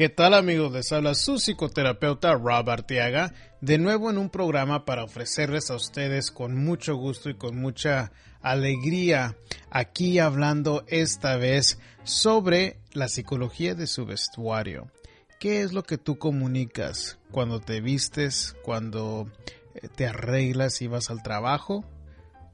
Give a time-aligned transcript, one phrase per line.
[0.00, 0.72] ¿Qué tal amigos?
[0.72, 6.30] Les habla su psicoterapeuta Rob Arteaga, de nuevo en un programa para ofrecerles a ustedes
[6.30, 8.10] con mucho gusto y con mucha
[8.40, 9.36] alegría,
[9.68, 14.90] aquí hablando esta vez sobre la psicología de su vestuario.
[15.38, 19.30] ¿Qué es lo que tú comunicas cuando te vistes, cuando
[19.74, 21.84] eh, te arreglas y vas al trabajo,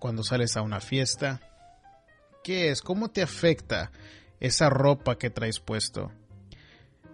[0.00, 1.40] cuando sales a una fiesta?
[2.42, 2.82] ¿Qué es?
[2.82, 3.92] ¿Cómo te afecta
[4.40, 6.10] esa ropa que traes puesto?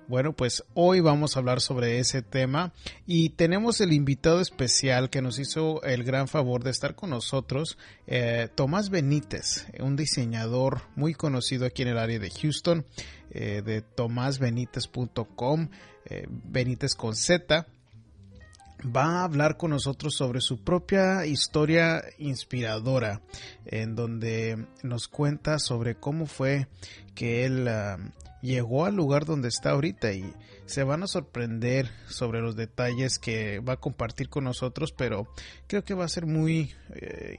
[0.09, 2.73] Bueno, pues hoy vamos a hablar sobre ese tema
[3.07, 7.79] y tenemos el invitado especial que nos hizo el gran favor de estar con nosotros,
[8.07, 12.85] eh, Tomás Benítez, un diseñador muy conocido aquí en el área de Houston,
[13.31, 15.69] eh, de tomásbenítez.com,
[16.07, 17.67] eh, Benítez con Z.
[18.85, 23.23] Va a hablar con nosotros sobre su propia historia inspiradora,
[23.65, 26.67] en donde nos cuenta sobre cómo fue
[27.15, 27.99] que él ah,
[28.43, 30.35] llegó al lugar donde está ahorita y
[30.67, 35.29] se van a sorprender sobre los detalles que va a compartir con nosotros, pero
[35.67, 37.39] creo que va a ser muy eh,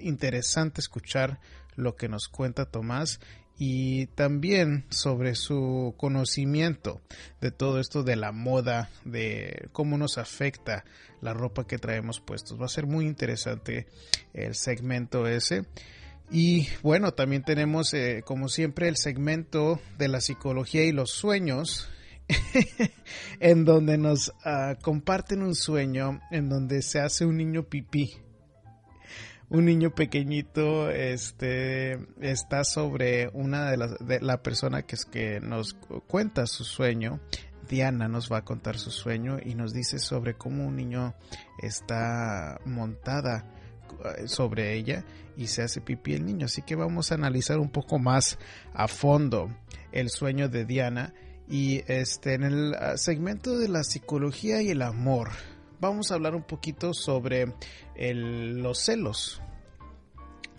[0.00, 1.40] interesante escuchar
[1.76, 3.20] lo que nos cuenta Tomás
[3.62, 7.02] y también sobre su conocimiento
[7.42, 10.84] de todo esto de la moda, de cómo nos afecta
[11.20, 12.58] la ropa que traemos puestos.
[12.58, 13.86] Va a ser muy interesante
[14.32, 15.66] el segmento ese.
[16.30, 21.88] Y bueno, también tenemos, eh, como siempre, el segmento de la psicología y los sueños,
[23.40, 28.12] en donde nos ah, comparten un sueño en donde se hace un niño pipí.
[29.48, 35.40] Un niño pequeñito este, está sobre una de las de la persona que, es que
[35.40, 35.74] nos
[36.06, 37.18] cuenta su sueño.
[37.68, 41.14] Diana nos va a contar su sueño y nos dice sobre cómo un niño
[41.60, 43.44] está montada
[44.26, 45.04] sobre ella
[45.36, 46.46] y se hace pipí el niño.
[46.46, 48.38] Así que vamos a analizar un poco más
[48.74, 49.50] a fondo
[49.92, 51.14] el sueño de Diana
[51.48, 55.30] y este en el ah, segmento de la psicología y el amor
[55.80, 57.54] vamos a hablar un poquito sobre
[57.96, 59.42] los celos.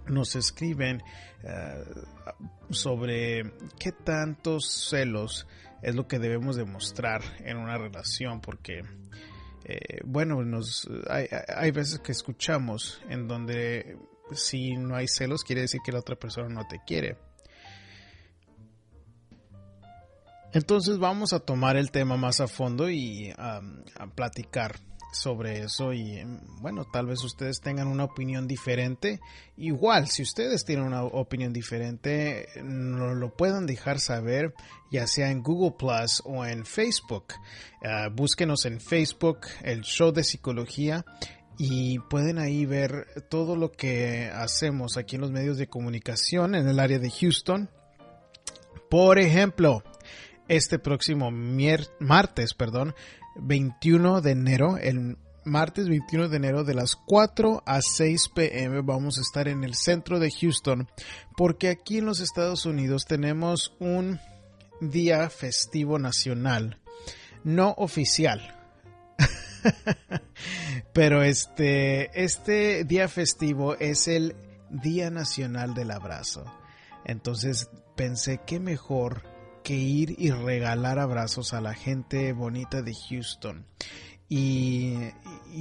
[0.08, 1.02] Nos escriben
[1.46, 1.84] ah,
[2.70, 5.48] sobre qué tantos celos
[5.82, 8.84] es lo que debemos demostrar en una relación porque
[9.66, 13.98] eh, bueno, nos, hay, hay, veces que escuchamos en donde
[14.34, 17.18] si no hay celos quiere decir que la otra persona no te quiere.
[20.54, 23.62] Entonces vamos a tomar el tema más a fondo y a
[24.16, 24.76] platicar
[25.12, 26.24] sobre eso y
[26.62, 29.20] bueno, tal vez ustedes tengan una opinión diferente.
[29.58, 34.54] Igual, si ustedes tienen una opinión diferente, no lo puedan dejar saber
[34.92, 37.34] ya sea en Google Plus o en Facebook.
[37.84, 41.06] Ah, búsquenos en Facebook, el show de psicología
[41.58, 46.68] y pueden ahí ver todo lo que hacemos aquí en los medios de comunicación en
[46.68, 47.70] el área de Houston.
[48.90, 49.84] Por ejemplo,
[50.52, 52.94] este próximo martes, perdón,
[53.36, 59.18] 21 de enero, el martes 21 de enero de las 4 a 6 pm vamos
[59.18, 60.88] a estar en el centro de Houston
[61.38, 64.20] porque aquí en los Estados Unidos tenemos un
[64.82, 66.80] día festivo nacional
[67.44, 68.56] no oficial.
[70.94, 74.36] Pero este este día festivo es el
[74.70, 76.44] Día Nacional del Abrazo.
[77.06, 79.31] Entonces pensé que mejor
[79.62, 83.66] que ir y regalar abrazos a la gente bonita de Houston.
[84.28, 84.96] Y,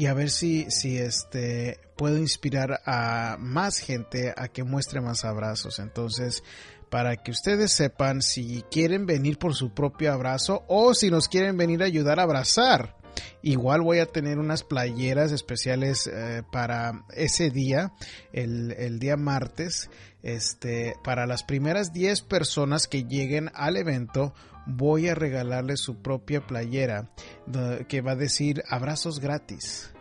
[0.08, 5.80] a ver si, si este puedo inspirar a más gente a que muestre más abrazos.
[5.80, 6.44] Entonces,
[6.88, 11.56] para que ustedes sepan si quieren venir por su propio abrazo o si nos quieren
[11.56, 12.99] venir a ayudar a abrazar.
[13.42, 17.92] Igual voy a tener unas playeras especiales eh, para ese día,
[18.32, 19.90] el, el día martes.
[20.22, 24.34] Este, para las primeras 10 personas que lleguen al evento,
[24.66, 27.10] voy a regalarles su propia playera
[27.88, 29.92] que va a decir abrazos gratis.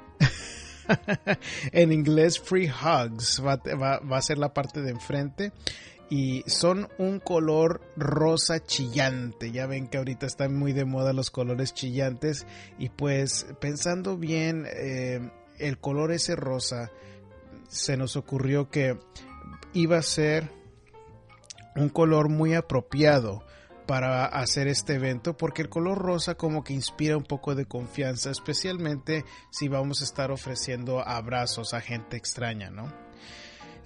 [1.71, 5.51] en inglés, free hugs va, va, a ser la parte de enfrente
[6.09, 9.51] y son un color rosa chillante.
[9.51, 12.47] Ya ven que ahorita están muy de moda los colores chillantes
[12.77, 15.29] y pues pensando bien eh,
[15.59, 16.91] el color ese rosa
[17.67, 18.97] se nos ocurrió que
[19.73, 20.51] iba a ser
[21.75, 23.43] un color muy apropiado
[23.85, 28.31] para hacer este evento porque el color rosa como que inspira un poco de confianza,
[28.31, 33.08] especialmente si vamos a estar ofreciendo abrazos a gente extraña, ¿no?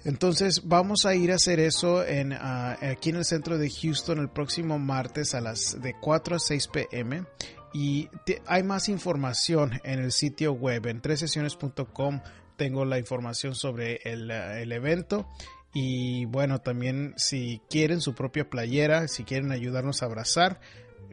[0.04, 4.18] Entonces vamos a ir a hacer eso en, ah, aquí en el centro de Houston
[4.18, 7.24] el próximo martes a las de 4 a 6 pm
[7.72, 8.08] y
[8.46, 10.86] hay más información en el sitio web.
[10.86, 12.20] En tresesiones.com
[12.56, 15.28] tengo la información sobre el, ah, el evento.
[15.72, 20.60] Y bueno, también si quieren su propia playera, si quieren ayudarnos a abrazar,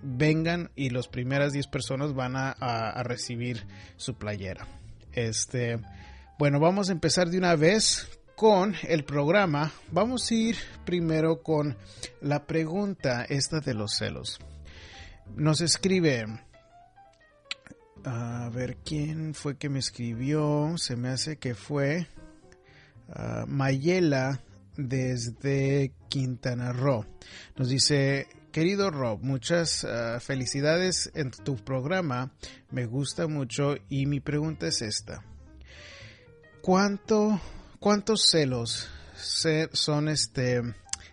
[0.03, 3.65] vengan y las primeras 10 personas van a, recibir
[3.97, 4.67] su playera.
[5.13, 5.79] Este,
[6.37, 9.71] bueno, vamos a empezar de una vez con el programa.
[9.91, 11.77] Vamos a ir primero con
[12.21, 14.39] la pregunta esta de los celos.
[15.35, 16.25] Nos escribe
[18.03, 20.73] a ver quién fue que me escribió.
[20.77, 22.07] Se me hace que fue
[23.09, 24.41] uh, Mayela
[24.75, 27.05] desde Quintana Roo.
[27.57, 32.33] Nos dice, querido Rob, muchas ah, felicidades en tu programa,
[32.71, 35.23] me gusta mucho y mi pregunta es esta.
[36.63, 37.39] ¿Cuánto,
[37.81, 38.91] ¿Cuántos celos
[39.73, 40.61] son este,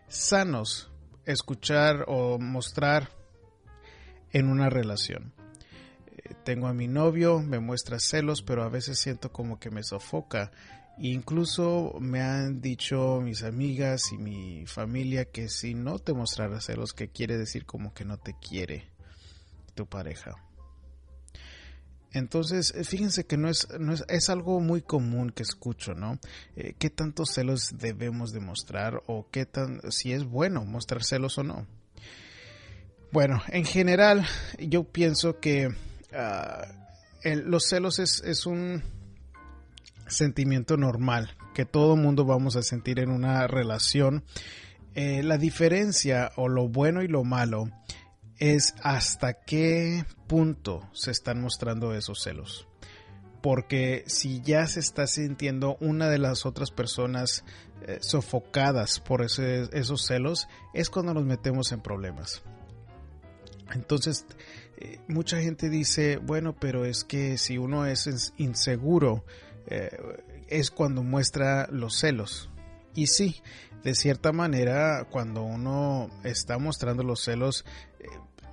[0.06, 0.90] sanos
[1.24, 3.08] escuchar o mostrar
[4.34, 5.32] en una relación?
[6.08, 9.82] Eh, tengo a mi novio, me muestra celos, pero a veces siento como que me
[9.82, 10.52] sofoca
[10.98, 16.92] Incluso me han dicho mis amigas y mi familia que si no te mostrara celos,
[16.92, 18.90] que quiere decir como que no te quiere
[19.74, 20.47] tu pareja.
[22.12, 26.18] Entonces, eh, fíjense que no es, no es, algo muy común que escucho, ¿no?
[26.56, 31.44] Eh, ¿Qué tantos celos debemos demostrar o qué tan, si es bueno mostrar celos o
[31.44, 31.66] no?
[33.12, 34.26] Bueno, en general,
[34.58, 35.68] yo pienso que
[36.14, 36.66] ah,
[37.24, 38.82] los celos es, es un
[40.06, 44.22] sentimiento normal que todo mundo vamos a sentir en una relación.
[44.94, 47.68] Eh, la diferencia o lo bueno y lo malo
[48.38, 52.68] es hasta qué punto se están mostrando esos celos.
[53.42, 57.44] Porque si ya se está sintiendo una de las otras personas
[57.82, 62.42] eh, sofocadas por esos celos, es cuando nos metemos en problemas.
[63.72, 64.26] Entonces,
[64.76, 69.24] eh, mucha gente dice, bueno, pero es que si uno es inseguro,
[69.66, 69.90] eh,
[70.48, 72.50] es cuando muestra los celos.
[72.94, 73.42] Y sí,
[73.84, 77.64] de cierta manera, cuando uno está mostrando los celos,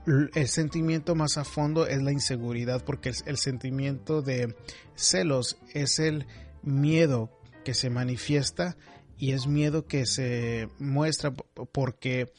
[0.05, 4.55] el sentimiento más a fondo es la inseguridad, porque el, sentimiento de
[4.95, 6.27] celos es el
[6.61, 7.31] miedo
[7.63, 8.77] que se manifiesta
[9.17, 12.31] y es miedo que se muestra porque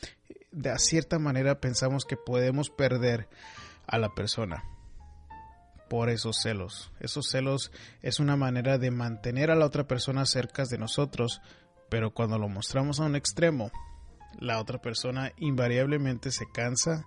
[0.52, 3.28] de cierta manera pensamos que podemos perder
[3.86, 4.64] a la persona
[5.88, 6.92] por esos celos.
[7.00, 7.72] Esos celos
[8.02, 11.40] es una manera de mantener a la otra persona cerca de nosotros,
[11.88, 13.70] pero cuando lo mostramos a un extremo,
[14.38, 17.06] la otra persona invariablemente se cansa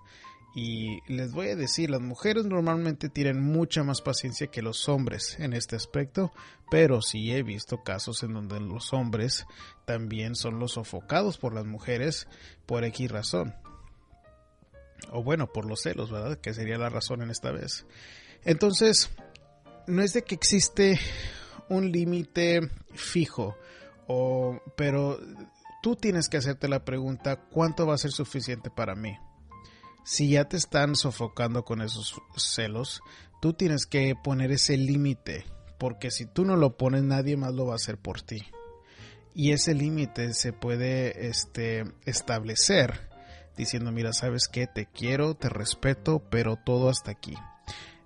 [0.54, 5.38] y les voy a decir, las mujeres normalmente tienen mucha más paciencia que los hombres
[5.38, 6.32] en este aspecto,
[6.70, 9.46] pero sí he visto casos en donde los hombres
[9.84, 12.26] también son los sofocados por las mujeres
[12.66, 13.54] por X razón.
[15.12, 16.38] O bueno, por los celos, ¿verdad?
[16.38, 17.86] Que sería la razón en esta vez.
[18.44, 19.10] Entonces,
[19.86, 20.98] no es de que existe
[21.68, 23.56] un límite fijo,
[24.08, 25.20] o, pero
[25.82, 29.16] tú tienes que hacerte la pregunta, ¿cuánto va a ser suficiente para mí?
[30.04, 33.02] Si ya te están sofocando con esos celos,
[33.40, 35.44] tú tienes que poner ese límite,
[35.78, 38.42] porque si tú no lo pones, nadie más lo va a hacer por ti.
[39.34, 43.08] Y ese límite se puede este, establecer
[43.56, 47.34] diciendo, mira, sabes que te quiero, te respeto, pero todo hasta aquí.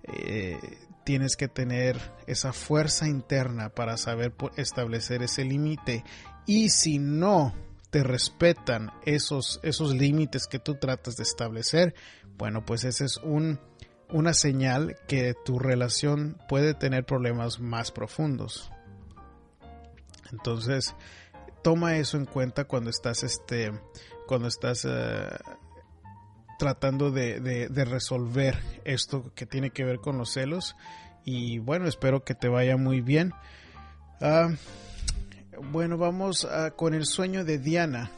[0.03, 0.59] Eh,
[1.05, 6.03] tienes que tener esa fuerza interna para saber establecer ese límite
[6.45, 7.53] y si no
[7.95, 11.95] te respetan esos, esos límites que tú tratas de establecer,
[12.37, 13.57] bueno, pues ese es un,
[14.09, 18.69] una señal que tu relación puede tener problemas más profundos.
[20.33, 20.93] Entonces,
[21.63, 23.71] toma eso en cuenta cuando estás, este,
[24.27, 25.29] cuando estás eh,
[26.59, 30.75] tratando de, resolver esto que tiene que ver con los celos.
[31.23, 33.31] Y bueno, espero que te vaya muy bien.
[34.19, 34.49] Ah,
[35.71, 38.09] bueno, vamos con el sueño de Diana,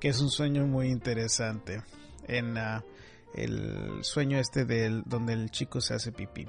[0.00, 1.82] que es un sueño muy interesante.
[2.26, 2.82] En ah,
[3.34, 6.46] el sueño este del donde el chico se hace pipí.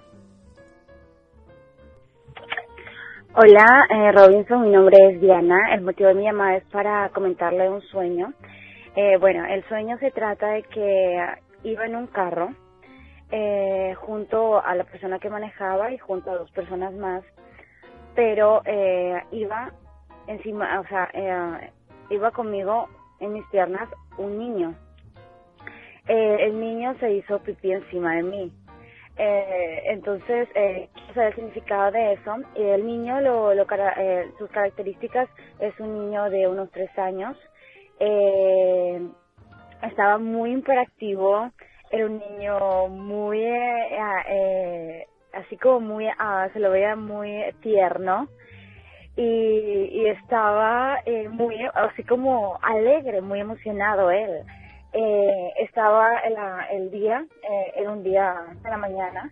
[3.36, 5.74] Hola, eh, Robinson, mi nombre es Diana.
[5.74, 8.34] El motivo de mi llamada es para comentarle un sueño
[8.96, 11.25] eh, bueno, el sueño se trata de que
[11.63, 12.50] iba en un carro
[13.32, 17.24] eh, junto a la persona que manejaba y junto a dos personas más,
[18.15, 19.72] pero eh, iba
[20.29, 21.09] encima, o sea,
[22.09, 22.88] iba conmigo
[23.19, 24.75] en mis piernas un niño.
[26.07, 28.51] Eh, el niño se hizo pipí encima de mí.
[29.17, 32.38] Eh, entonces, eh, el significado de eso.
[32.55, 33.65] Y el niño, lo, lo
[33.98, 37.38] eh, sus características, es un niño de unos tres años.
[38.00, 39.07] Eh,
[39.83, 41.51] estaba muy imperactivo,
[41.91, 48.29] era un niño muy, eh, así como muy, ah, se lo veía muy tierno.
[49.21, 54.45] Y, y estaba muy, así como alegre, muy emocionado él.
[54.93, 56.19] Eh, estaba
[56.71, 59.29] el, día, eh, era un día de la mañana,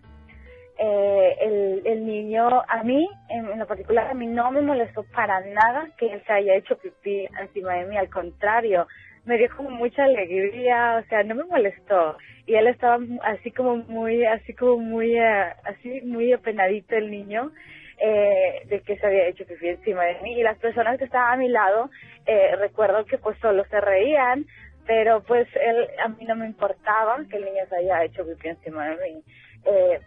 [0.77, 5.39] eh, el, el niño, a mí, en, lo particular, a mí no me molestó para
[5.41, 8.87] nada que él se haya hecho pipí encima de mí, al contrario,
[9.25, 12.17] me dio como mucha alegría, o sea, no me molestó.
[12.45, 17.51] Y él estaba así como muy, así como muy, eh, así muy apenadito el niño,
[17.97, 20.39] eh, de que se había hecho pipí encima de mí.
[20.39, 21.89] Y las personas que estaban a mi lado,
[22.25, 24.45] eh, recuerdo que pues solo se reían,
[24.85, 28.49] pero pues él, a mí no me importaba que el niño se haya hecho pipí
[28.49, 29.23] encima de mí.
[29.65, 29.99] Eh,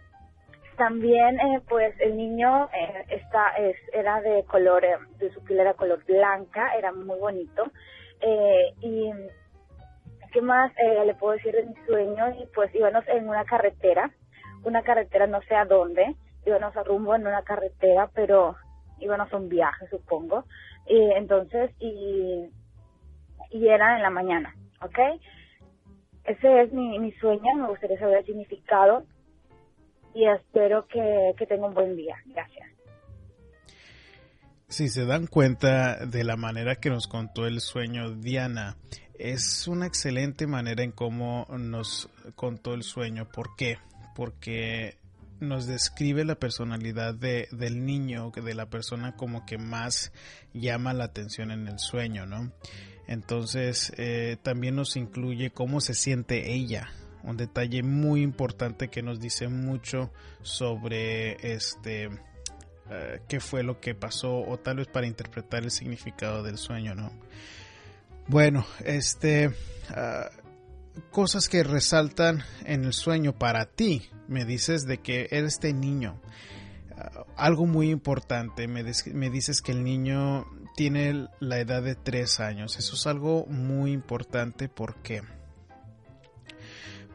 [0.77, 5.59] también eh, pues el niño eh, está es, era de color eh, de su piel
[5.59, 7.71] era color blanca era muy bonito
[8.21, 9.11] eh, y
[10.31, 14.09] qué más eh, le puedo decir de mi sueño y pues íbamos en una carretera
[14.63, 18.55] una carretera no sé a dónde íbamos a rumbo en una carretera pero
[18.99, 20.45] íbamos a un viaje supongo
[20.87, 22.49] y entonces y
[23.51, 24.99] y era en la mañana ¿ok?
[26.23, 29.05] Ese es mi, mi sueño, me gustaría saber el significado
[30.13, 32.15] y espero que, que tenga un buen día.
[32.25, 32.69] Gracias.
[34.67, 38.77] Si se dan cuenta de la manera que nos contó el sueño Diana,
[39.15, 43.27] es una excelente manera en cómo nos contó el sueño.
[43.27, 43.79] ¿Por qué?
[44.15, 44.97] Porque
[45.41, 50.11] nos describe la personalidad de, del niño, de la persona como que más
[50.53, 52.51] llama la atención en el sueño, ¿no?
[53.07, 56.89] Entonces eh, también nos incluye cómo se siente ella,
[57.23, 63.95] un detalle muy importante que nos dice mucho sobre este uh, qué fue lo que
[63.95, 67.11] pasó o tal vez para interpretar el significado del sueño, ¿no?
[68.27, 75.27] Bueno, este uh, cosas que resaltan en el sueño para ti, me dices de que
[75.29, 76.19] este niño.
[76.91, 78.83] Uh, algo muy importante, me,
[79.13, 82.77] me dices que el niño tiene la edad de 3 años.
[82.79, 85.21] Eso es algo muy importante porque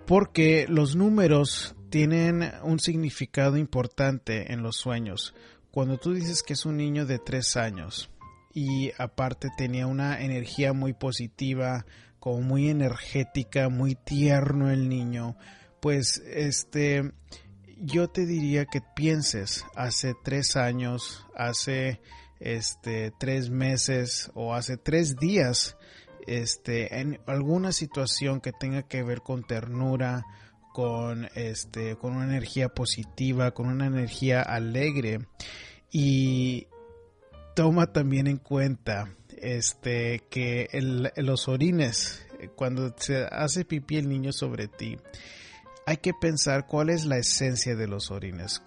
[0.07, 5.35] porque los números tienen un significado importante en los sueños.
[5.73, 8.11] Cuando tú dices que es un niño de 3 años
[8.55, 11.87] y aparte tenía una energía muy positiva,
[12.21, 15.37] como muy energética, muy tierno el niño,
[15.81, 17.13] pues este
[17.79, 22.01] yo te diría que pienses hace tres años, hace
[22.41, 25.77] este, tres meses o hace tres días
[26.27, 30.25] este, en alguna situación que tenga que ver con ternura,
[30.73, 35.21] con, este, con una energía positiva, con una energía alegre.
[35.91, 36.67] Y
[37.55, 40.69] toma también en cuenta este, que
[41.17, 44.99] los orines, cuando se hace pipí el niño sobre ti,
[45.87, 48.61] hay que pensar cuál es la esencia de los orines.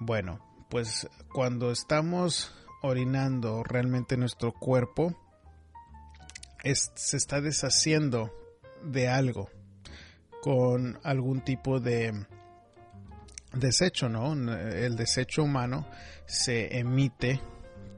[0.00, 5.16] Bueno, pues cuando estamos orinando realmente nuestro cuerpo
[6.64, 8.32] se está deshaciendo
[8.84, 9.50] de algo
[10.42, 12.26] con algún tipo de
[13.52, 14.32] desecho, ¿no?
[14.32, 15.86] El desecho humano
[16.26, 17.40] se emite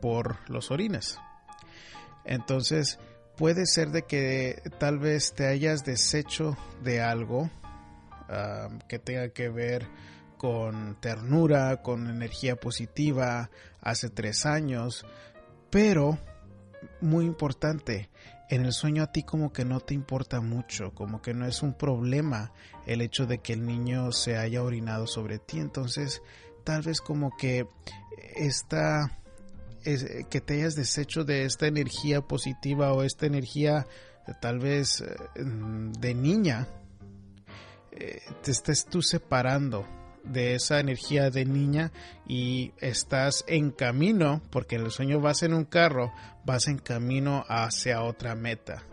[0.02, 1.18] por los orines.
[2.26, 2.98] Entonces,
[3.36, 7.50] puede ser de que tal vez te hayas deshecho de algo
[8.88, 9.86] que tenga que ver
[10.36, 13.50] con ternura, con energía positiva
[13.80, 15.06] hace tres años,
[15.70, 16.18] pero
[17.00, 18.10] muy importante,
[18.50, 21.62] en el sueño a ti como que no te importa mucho, como que no es
[21.62, 22.52] un problema
[22.86, 26.22] el hecho de que el niño se haya orinado sobre ti, entonces
[26.62, 27.66] tal vez como que
[28.36, 29.18] esta
[29.84, 33.86] es, que te hayas deshecho de esta energía positiva o esta energía
[34.40, 36.68] tal vez eh, de niña,
[37.96, 39.86] eh, te estés tú separando
[40.24, 41.92] de esa energía de niña
[42.26, 46.12] y estás en camino, porque en el sueño vas en un carro,
[46.44, 48.84] vas en camino hacia otra meta.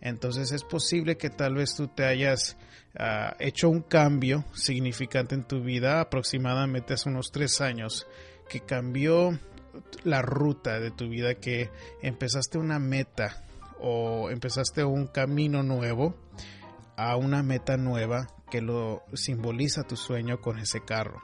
[0.00, 2.56] Entonces es posible que tal vez tú te hayas
[2.98, 8.06] uh, hecho un cambio significante en tu vida, aproximadamente hace unos tres años,
[8.48, 9.38] que cambió
[10.02, 11.70] la ruta de tu vida, que
[12.02, 13.44] empezaste una meta
[13.80, 16.14] o empezaste un camino nuevo
[16.96, 21.20] a una meta nueva que lo simboliza tu sueño con ese carro.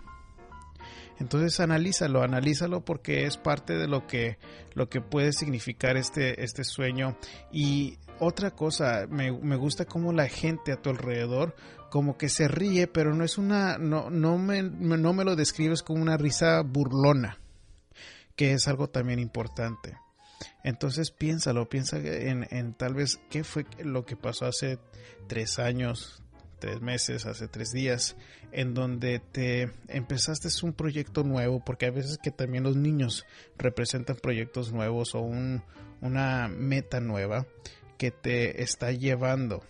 [1.19, 4.39] Entonces analízalo, analízalo porque es parte de lo que,
[4.73, 7.19] lo que puede significar este, este sueño.
[7.53, 11.55] Y otra cosa, me, me gusta cómo la gente a tu alrededor
[11.91, 15.83] como que se ríe, pero no es una, no, no me, no me lo describes
[15.83, 17.39] como una risa burlona,
[18.37, 19.99] que es algo también importante.
[20.65, 24.79] Entonces piénsalo, piensa en, en tal vez qué fue lo que pasó hace
[25.27, 26.23] tres años,
[26.59, 28.17] tres meses, hace tres días,
[28.53, 33.27] en donde te empezaste un proyecto nuevo, porque a veces que también los niños
[33.59, 35.63] representan proyectos nuevos o un,
[36.01, 37.47] una meta nueva
[37.99, 39.63] que te está llevando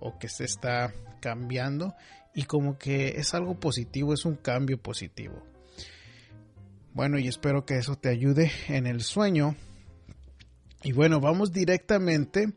[0.00, 1.94] o que se está cambiando
[2.34, 5.42] y como que es algo positivo, es un cambio positivo.
[6.92, 9.56] Bueno, y espero que eso te ayude en el sueño.
[10.82, 12.54] Y bueno, vamos directamente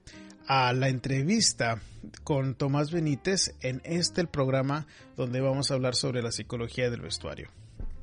[0.48, 1.82] a la entrevista
[2.24, 4.88] con Tomás Benítez en este el programa
[5.18, 7.50] donde vamos a hablar sobre la psicología del vestuario.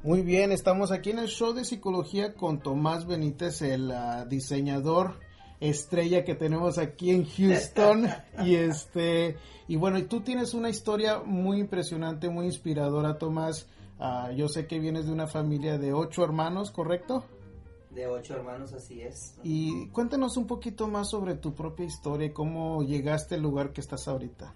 [0.02, 5.20] Muy bien, estamos aquí en el show de psicología con Tomás Benítez, el uh, diseñador
[5.58, 8.08] estrella que tenemos aquí en Houston.
[8.44, 9.36] Y este
[9.68, 13.66] y bueno tú tienes una historia muy impresionante muy inspiradora Tomás.
[13.98, 17.24] Uh, yo sé que vienes de una familia de ocho hermanos correcto
[17.90, 19.34] de ocho hermanos, así es.
[19.42, 23.80] Y cuéntanos un poquito más sobre tu propia historia y cómo llegaste al lugar que
[23.80, 24.54] estás ahorita.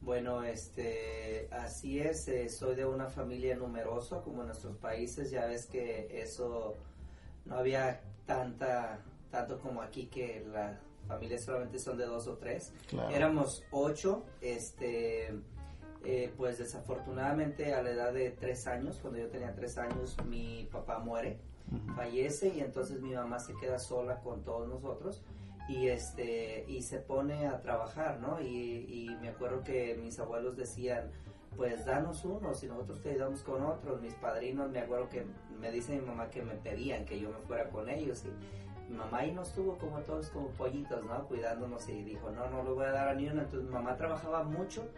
[0.00, 5.46] Bueno, este, así es, eh, soy de una familia numerosa como en nuestros países, ya
[5.46, 6.74] ves que eso
[7.44, 9.00] no había tanta,
[9.30, 10.76] tanto como aquí que las
[11.06, 12.72] familias solamente son de dos o tres.
[13.12, 15.28] Éramos ocho, este,
[16.04, 20.68] eh, pues desafortunadamente a la edad de tres años, cuando yo tenía tres años, mi
[20.72, 21.38] papá muere
[21.94, 25.22] fallece y entonces mi mamá se queda sola con todos nosotros
[25.68, 28.40] y este y se pone a trabajar, ¿no?
[28.40, 28.46] Y,
[28.88, 31.10] y me acuerdo que mis abuelos decían,
[31.56, 34.00] pues danos uno, si nosotros te ayudamos con otros.
[34.00, 35.24] Mis padrinos, me acuerdo que
[35.60, 38.98] me dice mi mamá que me pedían que yo me fuera con ellos y mi
[38.98, 41.26] mamá ahí nos estuvo como todos como pollitos, ¿no?
[41.26, 43.42] Cuidándonos y dijo, no, no le voy a dar a ni uno.
[43.42, 44.88] Entonces mi mamá trabajaba mucho,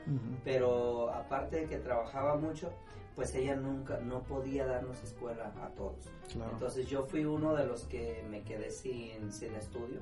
[0.45, 2.73] pero aparte de que trabajaba mucho,
[3.15, 6.11] pues ella nunca, no podía darnos escuela a todos.
[6.53, 10.00] Entonces yo fui uno de los que me quedé sin, sin estudio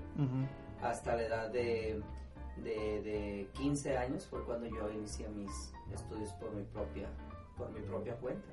[0.82, 2.02] hasta la edad de,
[2.62, 7.08] de, 15 años fue cuando yo inicié mis estudios por mi propia
[7.56, 8.48] por mi propia cuenta.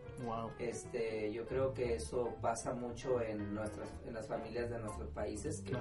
[0.60, 5.62] Este, yo creo que eso pasa mucho en nuestras en las familias de nuestros países
[5.62, 5.76] que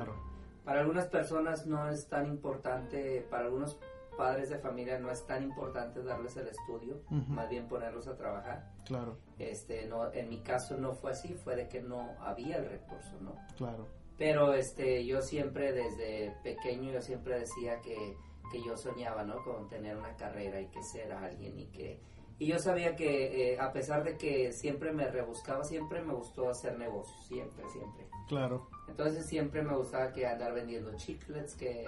[0.64, 3.78] para algunas personas no es tan importante, para algunos
[4.18, 8.68] padres de familia no es tan importante darles el estudio, más bien ponerlos a trabajar.
[8.84, 9.16] Claro.
[9.38, 13.16] Este, no, en mi caso no fue así, fue de que no había el recurso,
[13.20, 13.36] ¿no?
[13.56, 13.86] Claro.
[14.18, 18.16] Pero este, yo siempre desde pequeño yo siempre decía que,
[18.50, 19.42] que yo soñaba, ¿no?
[19.44, 22.00] Con tener una carrera y que ser alguien y que
[22.40, 26.48] y yo sabía que eh, a pesar de que siempre me rebuscaba, siempre me gustó
[26.48, 28.06] hacer negocios, siempre, siempre.
[28.28, 28.68] Claro.
[28.86, 31.84] Entonces siempre me gustaba que andar vendiendo chiclets, que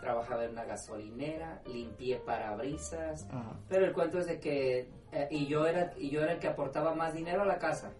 [0.00, 3.26] trabajaba en una gasolinera, limpié parabrisas,
[3.68, 6.48] pero el cuento es de que eh, y yo era y yo era el que
[6.48, 7.92] aportaba más dinero a la casa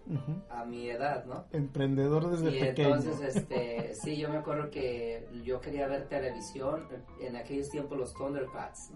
[0.49, 1.45] a mi edad, ¿no?
[1.51, 2.95] Emprendedor desde y pequeño.
[2.95, 6.87] entonces este sí, yo me acuerdo que yo quería ver televisión
[7.19, 8.91] en aquellos tiempos los Thundercats.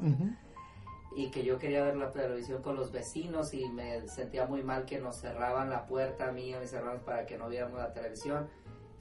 [1.15, 4.85] Y que yo quería ver la televisión con los vecinos y me sentía muy mal
[4.85, 7.77] que nos cerraban la puerta a mí y a mis hermanos para que no viéramos
[7.77, 8.47] la televisión.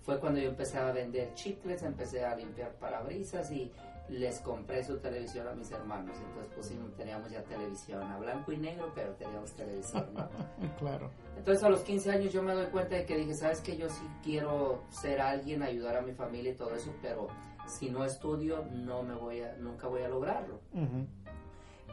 [0.02, 3.72] Fue cuando yo empecé a vender chicles, empecé a limpiar parabrisas y
[4.18, 6.16] les compré su televisión a mis hermanos.
[6.18, 10.29] Entonces pusimos, teníamos ya televisión a blanco y negro, pero teníamos televisión, ¿no?
[10.79, 11.11] claro.
[11.37, 13.88] Entonces a los 15 años yo me doy cuenta de que dije, sabes que yo
[13.88, 17.29] sí quiero ser alguien, ayudar a mi familia y todo eso, pero
[17.66, 20.61] si no estudio no me voy a, nunca voy a lograrlo.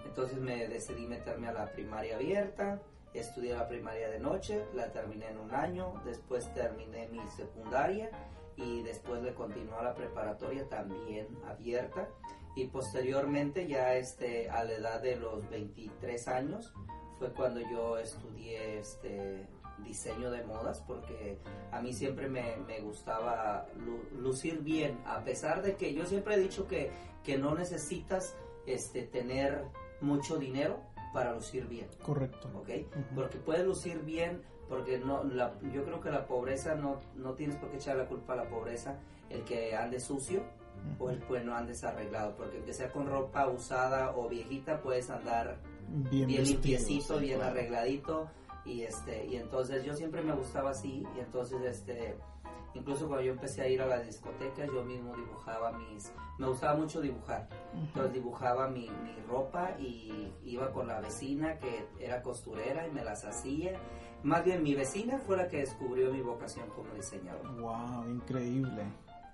[0.05, 2.82] Entonces me decidí meterme a la primaria abierta,
[3.13, 8.10] estudié la primaria de noche, la terminé en un año, después terminé mi secundaria
[8.59, 12.09] y después le continuó la preparatoria también abierta.
[12.55, 16.73] Y posteriormente ya este a la edad de los 23 años
[17.17, 19.47] fue cuando yo estudié este
[19.83, 21.37] diseño de modas porque
[21.71, 23.67] a mí siempre me, me gustaba
[24.17, 24.99] lucir bien.
[25.05, 26.91] A pesar de que yo siempre he dicho que,
[27.23, 29.63] que no necesitas este tener
[30.01, 30.81] mucho dinero
[31.13, 31.87] para lucir bien.
[32.03, 32.49] Correcto.
[32.55, 32.69] Ok
[33.15, 37.58] porque puedes lucir bien porque no la, yo creo que la pobreza no, no tienes
[37.58, 40.43] por qué echar la culpa a la pobreza el que ande sucio
[40.99, 45.10] o el que no andes arreglado porque que sea con ropa usada o viejita puedes
[45.10, 45.58] andar
[46.10, 48.29] bien, bien limpiecito bien arregladito
[48.63, 52.15] y este y entonces yo siempre me gustaba así y entonces este
[52.75, 56.75] incluso cuando yo empecé a ir a las discotecas yo mismo dibujaba mis me gustaba
[56.77, 57.47] mucho dibujar.
[57.73, 63.03] Entonces dibujaba mi, mi ropa y iba con la vecina que era costurera y me
[63.03, 63.77] las hacía
[64.23, 67.60] más bien mi vecina fue la que descubrió mi vocación como diseñador.
[67.60, 68.84] Wow, increíble.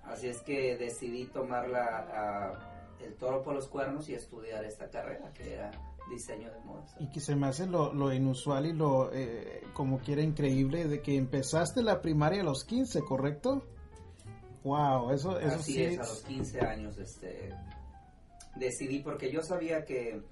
[0.04, 2.58] Así es que decidí tomar la,
[3.00, 5.70] el toro por los cuernos y estudiar esta carrera que era
[6.10, 6.94] diseño de modas.
[7.00, 11.02] Y que se me hace lo, lo inusual y lo, eh, como quiera, increíble de
[11.02, 13.66] que empezaste la primaria a los 15, ¿correcto?
[14.62, 17.54] Wow, eso, eso Así sí es, a los 15 años este,
[18.56, 20.22] decidí porque yo sabía que,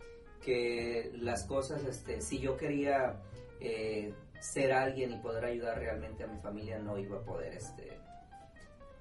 [0.40, 3.20] que las cosas, este, si yo quería
[3.60, 4.12] eh,
[4.52, 7.98] ser alguien y poder ayudar realmente a mi familia, no iba a poder este,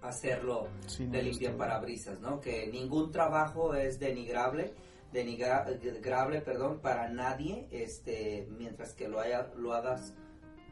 [0.02, 2.40] hacerlo Sí, de limpiar parabrisas, ¿no?
[2.40, 4.74] Que ningún trabajo es denigrable,
[5.12, 10.14] denigrable, perdón, para nadie, este, mientras que lo haya, lo hagas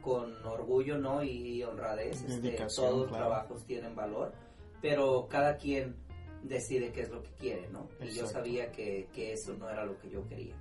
[0.00, 1.22] con orgullo, ¿no?
[1.22, 3.26] Y honradez, este, todos los claro.
[3.26, 4.32] trabajos tienen valor,
[4.80, 5.96] pero cada quien
[6.42, 7.88] decide qué es lo que quiere, ¿no?
[8.00, 10.56] Y yo sabía que, que eso no era lo que yo quería.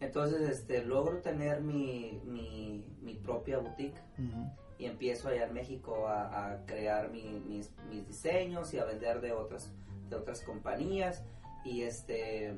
[0.00, 4.00] Entonces, este, logro tener mi, mi, mi propia boutique
[4.78, 9.20] y empiezo allá en México a, a crear mi- mis, mis diseños y a vender
[9.20, 9.72] de otras
[10.08, 11.24] de otras compañías.
[11.64, 12.54] Y este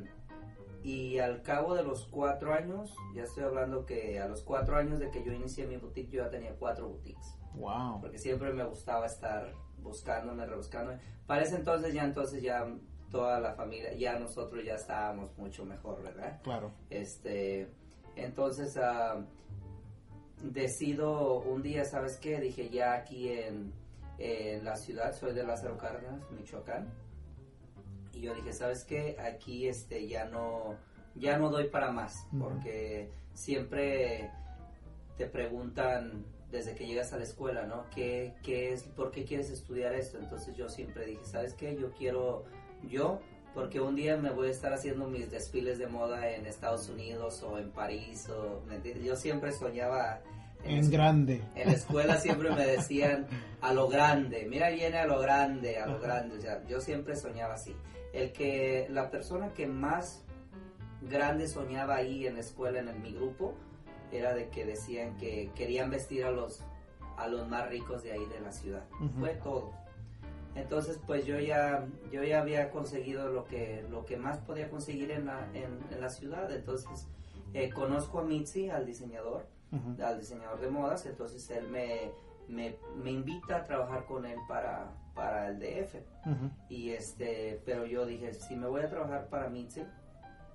[0.82, 4.98] y al cabo de los cuatro años ya estoy hablando que a los cuatro años
[4.98, 7.36] de que yo inicié mi boutique yo ya tenía cuatro boutiques.
[7.54, 8.00] Wow.
[8.00, 10.98] porque siempre me gustaba estar buscándome rebuscándome.
[11.26, 12.66] Para ese entonces ya entonces ya
[13.10, 16.70] toda la familia ya nosotros ya estábamos mucho mejor verdad Claro.
[16.90, 17.68] este,
[18.16, 19.24] entonces ah,
[20.42, 22.40] decido un día, ¿sabes qué?
[22.40, 23.72] Dije ya aquí en,
[24.18, 26.88] en la ciudad, soy de Lázaro Cárdenas, Michoacán.
[28.12, 29.16] Y yo dije, ¿sabes qué?
[29.20, 30.76] Aquí este ya no
[31.14, 34.30] ya no doy para más, porque siempre
[35.16, 37.84] te preguntan desde que llegas a la escuela, ¿no?
[37.94, 40.18] ¿Qué, qué es, ¿Por qué quieres estudiar esto?
[40.18, 41.76] Entonces yo siempre dije, ¿sabes qué?
[41.76, 42.44] Yo quiero,
[42.88, 43.20] yo,
[43.54, 47.42] porque un día me voy a estar haciendo mis desfiles de moda en Estados Unidos
[47.42, 49.04] o en París, o, ¿me entiendes?
[49.04, 50.20] Yo siempre soñaba
[50.64, 51.42] en, grande.
[51.54, 53.26] en la escuela siempre me decían
[53.60, 57.16] a lo grande, mira viene a lo grande, a lo grande, o sea, yo siempre
[57.16, 57.74] soñaba así.
[58.12, 60.24] El que la persona que más
[61.02, 63.54] grande soñaba ahí en la escuela, en el- mi grupo,
[64.12, 66.62] era de que decían que querían vestir a los
[67.16, 68.82] a los más ricos de ahí de la ciudad.
[69.18, 69.72] Fue todo.
[70.54, 75.10] Entonces, pues yo ya yo ya había conseguido lo que lo que más podía conseguir
[75.12, 76.50] en la, en, en la ciudad.
[76.52, 77.06] Entonces,
[77.52, 79.46] eh, conozco a Mitzi, al diseñador,
[80.02, 82.12] al diseñador de modas, entonces él me,
[82.48, 85.96] me, me invita a trabajar con él para, para el DF.
[86.68, 89.82] Y este, pero yo dije, si me voy a trabajar para Mitzi,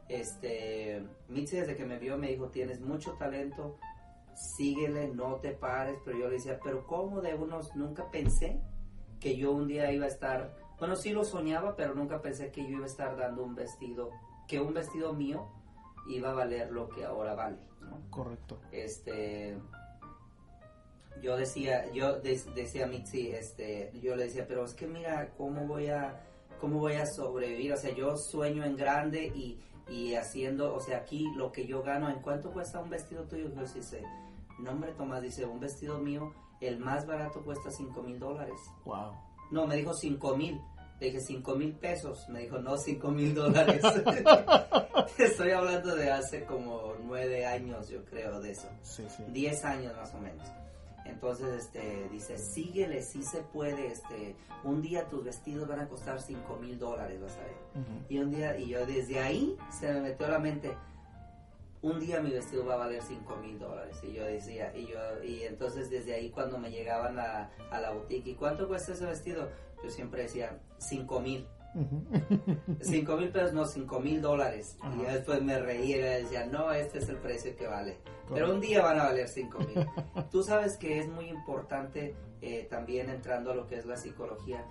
[0.07, 3.77] este, Mitzi desde que me vio me dijo, tienes mucho talento,
[4.57, 8.61] síguele, no te pares, pero yo le decía, pero ¿cómo de unos, nunca pensé
[9.25, 12.61] que yo un día iba a estar, bueno, sí lo soñaba, pero nunca pensé que
[12.61, 14.11] yo iba a estar dando un vestido,
[14.47, 15.47] que un vestido mío
[16.07, 17.99] iba a valer lo que ahora vale, ¿no?
[18.11, 18.59] Correcto.
[18.71, 19.57] este
[21.23, 25.31] yo decía yo de- decía a Mitzi este yo le decía pero es que mira
[25.37, 26.21] cómo voy a
[26.61, 29.59] cómo voy a sobrevivir o sea yo sueño en grande y
[29.89, 33.49] y haciendo o sea aquí lo que yo gano en cuánto cuesta un vestido tuyo
[33.55, 34.03] yo sí dice
[34.59, 39.11] no hombre Tomás dice un vestido mío el más barato cuesta cinco mil dólares Wow.
[39.51, 40.59] no me dijo cinco mil
[40.99, 43.83] le dije cinco mil pesos me dijo no cinco mil dólares
[45.17, 49.23] estoy hablando de hace como nueve años yo creo de eso Sí, sí.
[49.29, 50.47] 10 años más o menos.
[51.05, 56.19] Entonces, este, dice, síguele, sí se puede, este, un día tus vestidos van a costar
[56.19, 57.55] 5 mil dólares, vas a ver.
[57.75, 58.05] Ujú.
[58.09, 60.75] Y un día, y yo desde ahí se me metió a la mente,
[61.85, 63.97] un día mi vestido va a valer 5 mil dólares.
[64.01, 67.91] Y yo decía, y yo, y entonces desde ahí cuando me llegaban a, a la
[67.91, 69.49] boutique, ¿y cuánto cuesta ese vestido?
[69.83, 71.47] Yo siempre decía, 5 mil.
[71.75, 72.03] Ujú.
[72.81, 74.77] 5 mil pesos, no, 5 mil dólares.
[74.81, 74.95] Ajá.
[74.95, 77.99] Y yo después me reía y decía, no, este es el precio que vale.
[78.33, 79.87] Pero un día van a valer 5 mil.
[80.31, 84.65] Tú sabes que es muy importante eh, también entrando a lo que es la psicología,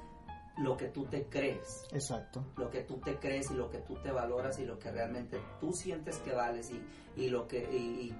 [0.56, 2.44] lo que tú te crees, Exacto.
[2.56, 5.40] lo que tú te crees y lo que tú te valoras y lo que realmente
[5.60, 7.76] tú sientes que vales y, y lo que y,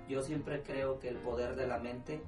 [0.09, 2.21] y yo siempre creo que el poder de la mente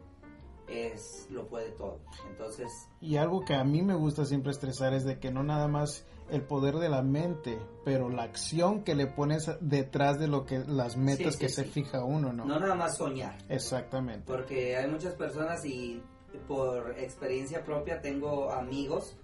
[0.68, 2.00] es lo puede todo.
[2.28, 2.68] Entonces,
[3.00, 6.04] Y algo que a mí me gusta siempre estresar es de que no nada más
[6.28, 10.58] el poder de la mente, pero la acción que le pones detrás de lo que
[10.66, 11.54] las metas sí, que sí.
[11.56, 12.44] se fija uno, ¿no?
[12.44, 13.38] no nada más soñar.
[13.48, 14.24] Exactamente.
[14.26, 16.02] Porque hay muchas personas y
[16.48, 19.16] por experiencia propia tengo amigos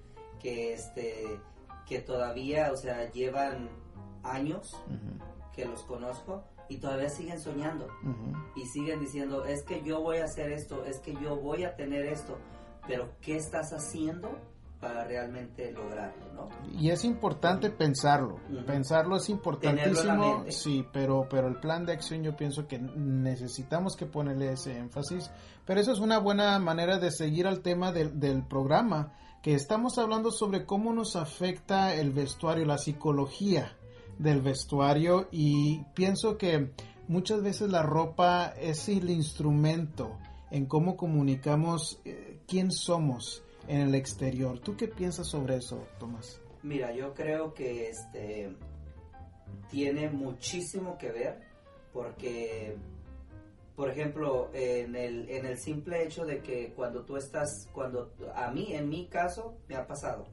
[0.42, 1.40] que este
[1.86, 3.68] que todavía, o sea, llevan
[4.22, 4.76] años
[5.54, 7.88] que los conozco y todavía siguen soñando.
[8.56, 11.76] Y siguen diciendo, es que yo voy a hacer esto, es que yo voy a
[11.76, 12.38] tener esto,
[12.86, 14.38] pero ¿qué estás haciendo
[14.82, 16.48] para realmente lograrlo, ¿no?
[16.76, 22.34] Y es importante pensarlo, pensarlo es importantísimo, sí, pero, pero el plan de acción yo
[22.34, 25.30] pienso que necesitamos que ponerle ese énfasis,
[25.64, 29.98] pero eso es una buena manera de seguir al tema del, del programa, que estamos
[29.98, 33.76] hablando sobre cómo nos afecta el vestuario, la psicología
[34.18, 36.72] del vestuario y pienso que
[37.06, 40.18] muchas veces la ropa es el instrumento
[40.50, 44.58] en cómo comunicamos eh, quién somos en el exterior.
[44.58, 46.40] ¿Tú qué piensas sobre eso, Tomás?
[46.62, 48.54] Mira, yo creo que este
[49.70, 51.40] tiene muchísimo que ver
[51.92, 52.76] porque,
[53.76, 58.50] por ejemplo, en el, en el simple hecho de que cuando tú estás, cuando a
[58.50, 60.26] mí, en mi caso, me ha pasado.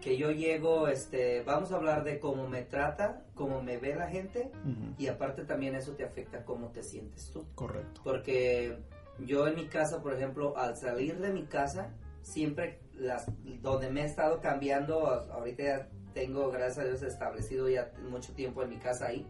[0.00, 4.08] Que yo llego, este, vamos a hablar de cómo me trata, cómo me ve la
[4.08, 4.52] gente,
[4.98, 7.46] y aparte también eso te afecta cómo te sientes tú.
[7.54, 8.02] Correcto.
[8.04, 8.76] Porque
[9.18, 11.94] yo en mi casa, por ejemplo, al salir de mi casa,
[12.26, 13.26] siempre las
[13.62, 18.62] donde me he estado cambiando, ahorita ya tengo, gracias a Dios, establecido ya mucho tiempo
[18.62, 19.26] en mi casa ahí,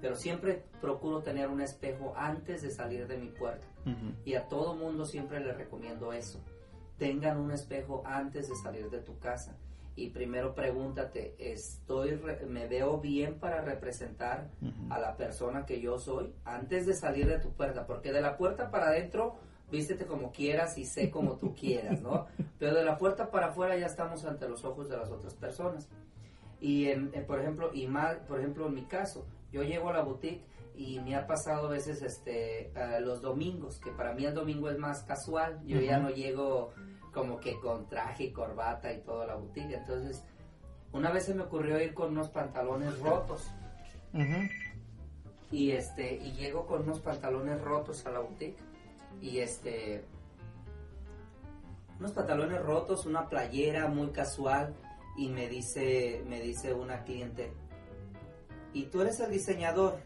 [0.00, 3.66] pero siempre procuro tener un espejo antes de salir de mi puerta.
[4.24, 6.40] Y a todo mundo siempre le recomiendo eso.
[6.98, 9.56] Tengan un espejo antes de salir de tu casa.
[9.94, 14.50] Y primero pregúntate, ¿estoy ¿me veo bien para representar
[14.90, 17.86] a la persona que yo soy antes de salir de tu puerta?
[17.86, 19.36] Porque de la puerta para adentro
[19.70, 22.26] vístete como quieras y sé como tú quieras, ¿no?
[22.58, 25.88] Pero de la puerta para afuera ya estamos ante los ojos de las otras personas.
[26.60, 30.02] Y en, por ejemplo, y mal, por ejemplo en mi caso, yo llego a la
[30.02, 34.70] boutique y me ha pasado a veces este los domingos, que para mí el domingo
[34.70, 36.72] es más casual, yo ya no llego
[37.12, 40.22] como que con traje y corbata y toda la boutique, entonces
[40.92, 43.50] una vez se me ocurrió ir con unos pantalones rotos.
[45.50, 48.58] Y este y llego con unos pantalones rotos a la boutique
[49.20, 50.04] y este
[51.98, 54.74] unos pantalones rotos, una playera muy casual
[55.16, 57.52] y me dice me dice una cliente
[58.72, 59.98] y tú eres el diseñador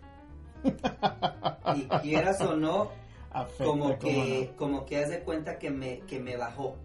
[1.75, 2.91] y quieras o no
[3.59, 6.77] como que como que haz de cuenta que me que me bajó.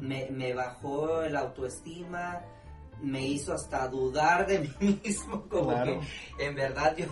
[0.00, 2.40] Me, me bajó el autoestima
[3.02, 6.00] me hizo hasta dudar de mí mismo como que
[6.38, 7.06] en verdad yo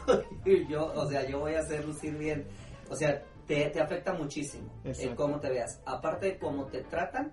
[0.68, 2.46] yo o sea yo voy a hacer lucir bien.
[2.88, 5.80] O sea te, afecta muchísimo el cómo te veas.
[5.86, 7.32] Aparte de cómo te tratan,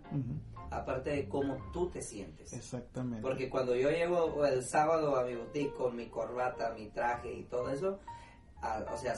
[0.69, 2.53] aparte de cómo tú te sientes.
[2.53, 3.21] Exactamente.
[3.21, 7.43] Porque cuando yo llego el sábado a mi boutique con mi corbata, mi traje y
[7.43, 7.99] todo eso,
[8.61, 9.15] o sea,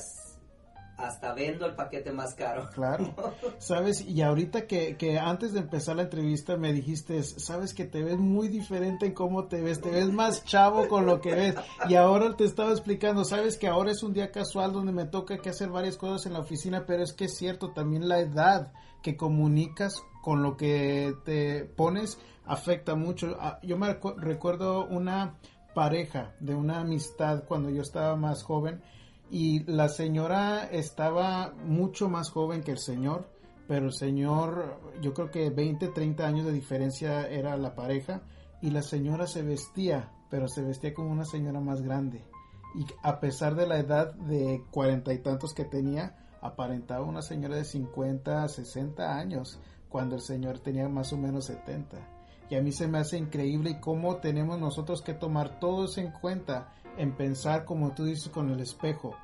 [0.97, 2.69] hasta vendo el paquete más caro.
[2.73, 3.13] Claro.
[3.57, 8.03] Sabes, y ahorita que, que, antes de empezar la entrevista me dijiste, sabes que te
[8.03, 11.55] ves muy diferente en cómo te ves, te ves más chavo con lo que ves.
[11.89, 15.37] Y ahora te estaba explicando, sabes que ahora es un día casual donde me toca
[15.37, 18.71] que hacer varias cosas en la oficina, pero es que es cierto, también la edad
[19.01, 23.37] que comunicas con lo que te pones afecta mucho.
[23.39, 25.35] Ah, yo me recuerdo una
[25.75, 28.81] pareja de una amistad cuando yo estaba más joven
[29.29, 33.27] y la señora estaba mucho más joven que el señor,
[33.67, 38.21] pero el señor, yo creo que 20, 30 años de diferencia era la pareja
[38.61, 42.23] y la señora se vestía, pero se vestía como una señora más grande.
[42.75, 47.55] Y a pesar de la edad de cuarenta y tantos que tenía, aparentaba una señora
[47.55, 49.59] de 50, 60 años,
[49.89, 51.97] cuando el señor tenía más o menos 70.
[52.49, 56.11] Y a mí se me hace increíble cómo tenemos nosotros que tomar todo eso en
[56.11, 59.15] cuenta en pensar, como tú dices, con el espejo.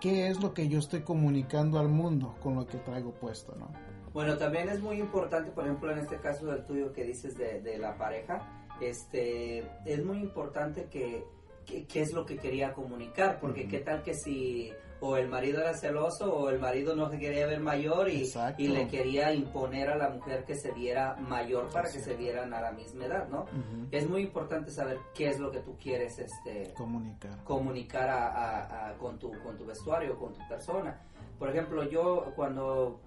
[0.00, 3.68] ¿Qué es lo que yo estoy comunicando al mundo con lo que traigo puesto, no?
[4.12, 7.60] Bueno, también es muy importante, por ejemplo, en este caso del tuyo que dices de,
[7.60, 11.24] de la pareja, este, es muy importante que,
[11.66, 15.74] qué es lo que quería comunicar, porque qué tal que si o el marido era
[15.74, 19.96] celoso o el marido no se quería ver mayor y, y le quería imponer a
[19.96, 23.46] la mujer que se viera mayor para que se vieran a la misma edad, ¿no?
[23.90, 29.18] Es muy importante saber qué es lo que tú quieres este, comunicar, comunicar a, con,
[29.18, 31.00] tu, con tu vestuario, con tu persona.
[31.38, 33.00] Por ejemplo, yo cuando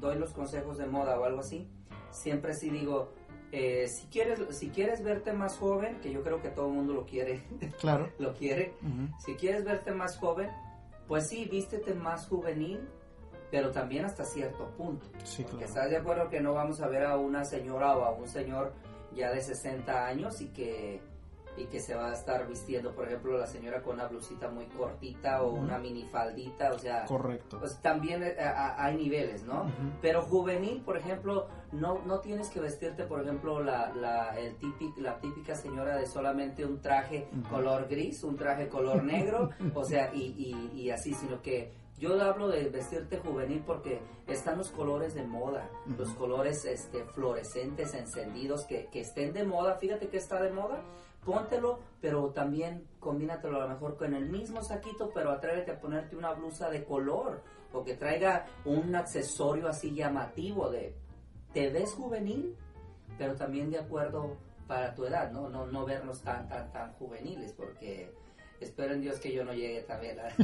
[0.00, 1.68] doy los consejos de moda o algo así,
[2.10, 3.12] siempre sí digo,
[3.52, 6.92] eh, si quieres si quieres verte más joven que yo creo que todo el mundo
[6.92, 7.44] lo quiere
[7.80, 8.08] claro.
[8.18, 8.74] lo quiere
[9.24, 10.50] si quieres verte más joven
[11.08, 12.88] pues sí, vístete más juvenil,
[13.50, 15.06] pero también hasta cierto punto.
[15.24, 18.12] Sí, porque estás de acuerdo que no vamos a ver a una señora o a
[18.12, 18.72] un señor
[19.14, 21.00] ya de 60 años y que
[21.56, 24.66] y que se va a estar vistiendo, por ejemplo, la señora con una blusita muy
[24.66, 27.58] cortita o una minifaldita, o sea, correcto.
[27.58, 29.70] Pues también eh, hay niveles, ¿no?
[30.02, 34.98] Pero juvenil, por ejemplo, no no tienes que vestirte, por ejemplo, la la el típic,
[34.98, 40.12] la típica señora de solamente un traje color gris, un traje color negro, o sea,
[40.14, 45.14] y, y, y así, sino que Yo hablo de vestirte juvenil porque están los colores
[45.14, 49.76] de moda, los colores este, fluorescentes, encendidos, que, que estén de moda.
[49.76, 50.82] Fíjate que está de moda,
[51.24, 56.16] póntelo, pero también combínatelo a lo mejor con el mismo saquito, pero atrévete a ponerte
[56.16, 60.94] una blusa de color o que traiga un accesorio así llamativo de
[61.52, 62.56] te ves juvenil,
[63.16, 65.48] pero también de acuerdo para tu edad, ¿no?
[65.48, 68.12] No, no vernos tan, tan, tan juveniles, porque
[68.60, 70.34] espero en Dios que yo no llegue también a,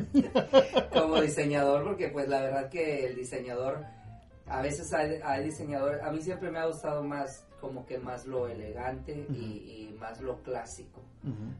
[0.93, 3.85] como diseñador, porque pues la verdad que el diseñador,
[4.47, 8.27] a veces hay, hay diseñadores, a mí siempre me ha gustado más como que más
[8.27, 11.03] lo elegante y, más lo clásico.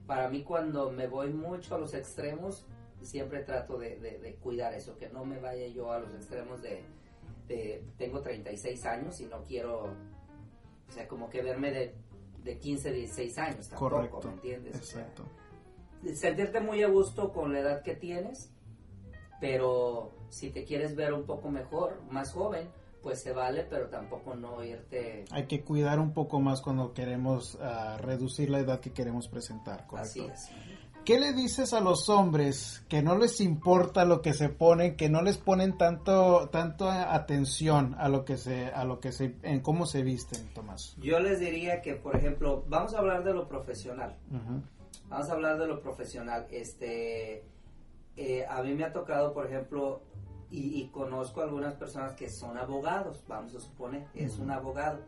[0.07, 2.65] Para mí cuando me voy mucho a los extremos,
[3.03, 6.83] siempre trato de, de, cuidar eso, que no me vaya yo a los extremos de,
[7.49, 11.95] de, tengo 36 años y no quiero, o sea, como que verme de,
[12.45, 14.21] de 15, 16 años tampoco, Correcto.
[14.25, 14.77] ¿me entiendes?
[14.77, 15.25] Exacto.
[16.15, 18.51] sentirte muy a gusto con la edad que tienes,
[19.41, 22.69] pero si te quieres ver un poco mejor, más joven,
[23.03, 25.25] pues se vale, pero tampoco no irte...
[25.31, 29.87] Hay que cuidar un poco más cuando queremos uh, reducir la edad que queremos presentar,
[29.87, 30.11] ¿correcto?
[30.11, 30.51] Así es.
[31.05, 35.09] ¿Qué le dices a los hombres que no les importa lo que se ponen, que
[35.09, 39.61] no les ponen tanto, tanto atención a lo que se, a lo que se, en
[39.61, 40.95] cómo se visten, Tomás?
[40.99, 44.19] Yo les diría que, por ejemplo, vamos a hablar de lo profesional.
[45.09, 46.47] Vamos a hablar de lo profesional.
[46.51, 47.45] Este,
[48.17, 50.03] eh, a mí me ha tocado, por ejemplo,
[50.51, 55.01] y, conozco algunas personas que son abogados, vamos a suponer, es un abogado,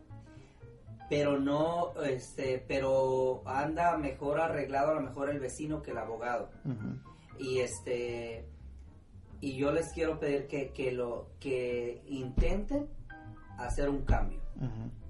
[1.09, 6.50] pero no, este, pero anda mejor arreglado a lo mejor el vecino que el abogado.
[7.38, 8.46] Y este,
[9.40, 12.88] y yo les quiero pedir que, que lo, que intenten
[13.59, 14.40] hacer un cambio,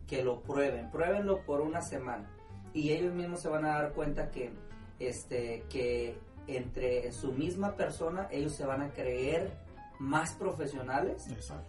[0.06, 2.30] que lo prueben, pruébenlo por una semana.
[2.72, 4.50] Y ellos mismos se van a dar cuenta que,
[4.98, 9.61] este, que entre su misma persona ellos se van a creer
[10.02, 11.28] más profesionales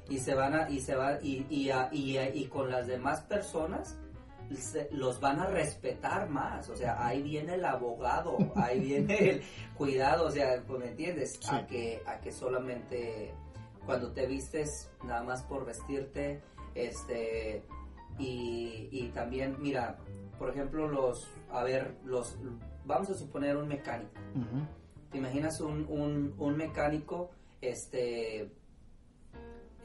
[0.09, 1.69] y se van a y se va y, y,
[2.17, 3.95] y, con las demás personas
[4.91, 9.43] los van a respetar más, o sea, ahí viene el abogado, ahí viene el
[9.77, 11.39] cuidado, o sea, pues, ¿me entiendes?
[11.49, 13.33] A que a que solamente
[13.85, 16.41] cuando te vistes nada más por vestirte,
[16.73, 17.63] este
[18.17, 19.99] y, y también mira,
[20.39, 22.35] por ejemplo, los a ver, los
[22.83, 24.11] vamos a suponer un mecánico.
[25.11, 27.29] ¿Te imaginas un, un, un mecánico
[27.69, 28.51] este,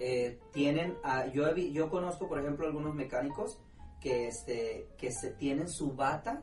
[0.00, 0.96] eh, tienen,
[1.32, 3.58] yo, yo conozco, por ejemplo, algunos mecánicos
[4.00, 6.42] que, este, que se tienen su bata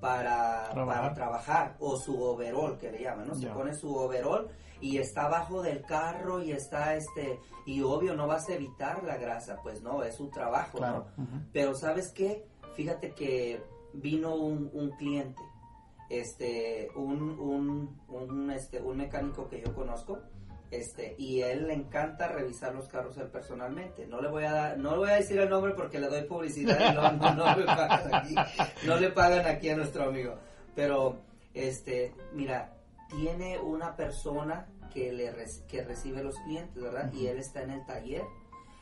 [0.00, 1.14] para, ¿Trabajar?
[1.14, 3.34] trabajar o su overall que le llaman, ¿no?
[3.34, 4.48] Se pone su overall
[4.80, 9.16] y está abajo del carro y está este y obvio no vas a evitar la
[9.18, 11.06] grasa, pues no, es su trabajo, ¿no?
[11.52, 12.46] Pero ¿sabes qué?
[12.74, 15.42] Fíjate que vino un, un cliente,
[16.08, 20.18] este un, un, un, este, un mecánico que yo conozco
[20.72, 24.06] este y él le encanta revisar los carros él personalmente.
[24.06, 26.22] No le voy a dar no le voy a decir el nombre porque le doy
[26.22, 28.34] publicidad y no, no, le pagan aquí
[28.86, 30.34] no le pagan aquí a nuestro amigo.
[30.74, 31.20] Pero
[31.52, 32.74] este mira
[33.10, 35.34] tiene una persona que le
[35.68, 38.22] que recibe los clientes verdad y él está en el taller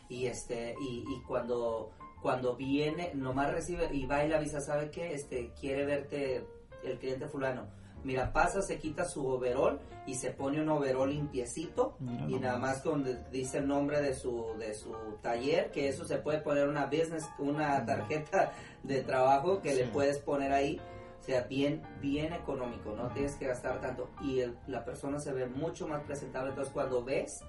[0.09, 1.91] y este y, y cuando
[2.23, 6.47] cuando viene nomás recibe y va y le avisa sabe qué este quiere verte
[6.85, 11.97] el cliente fulano Mira, pasa, se quita su overall y se pone un overall limpiecito
[12.29, 16.19] y nada más donde dice el nombre de su de su taller, que eso se
[16.19, 20.81] puede poner una business, una tarjeta de trabajo que le puedes poner ahí.
[21.21, 24.09] O sea, bien, bien económico, no tienes que gastar tanto.
[24.23, 26.49] Y la persona se ve mucho más presentable.
[26.49, 27.45] Entonces, cuando ves,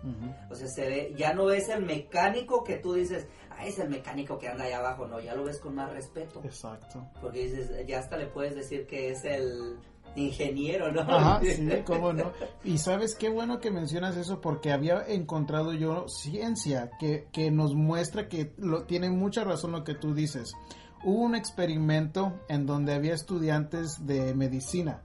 [0.50, 3.90] o sea, se ve, ya no ves el mecánico que tú dices, ah, es el
[3.90, 5.08] mecánico que anda ahí abajo.
[5.08, 6.42] No, ya lo ves con más respeto.
[6.44, 7.08] Exacto.
[7.22, 9.80] Porque dices, ya hasta le puedes decir que es el
[10.16, 11.02] ingeniero, ¿no?
[11.02, 12.32] Ajá, sí, cómo no.
[12.64, 17.76] Y sabes qué bueno que mencionas eso porque había encontrado yo ciencia que, que nos
[17.76, 20.54] muestra que lo, tiene mucha razón lo que tú dices.
[21.04, 25.02] Hubo un experimento en donde había estudiantes de medicina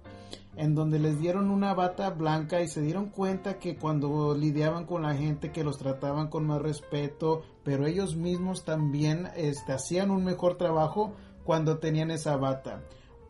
[0.56, 5.02] en donde les dieron una bata blanca y se dieron cuenta que cuando lidiaban con
[5.02, 10.24] la gente que los trataban con más respeto, pero ellos mismos también este, hacían un
[10.24, 11.12] mejor trabajo
[11.44, 12.82] cuando tenían esa bata.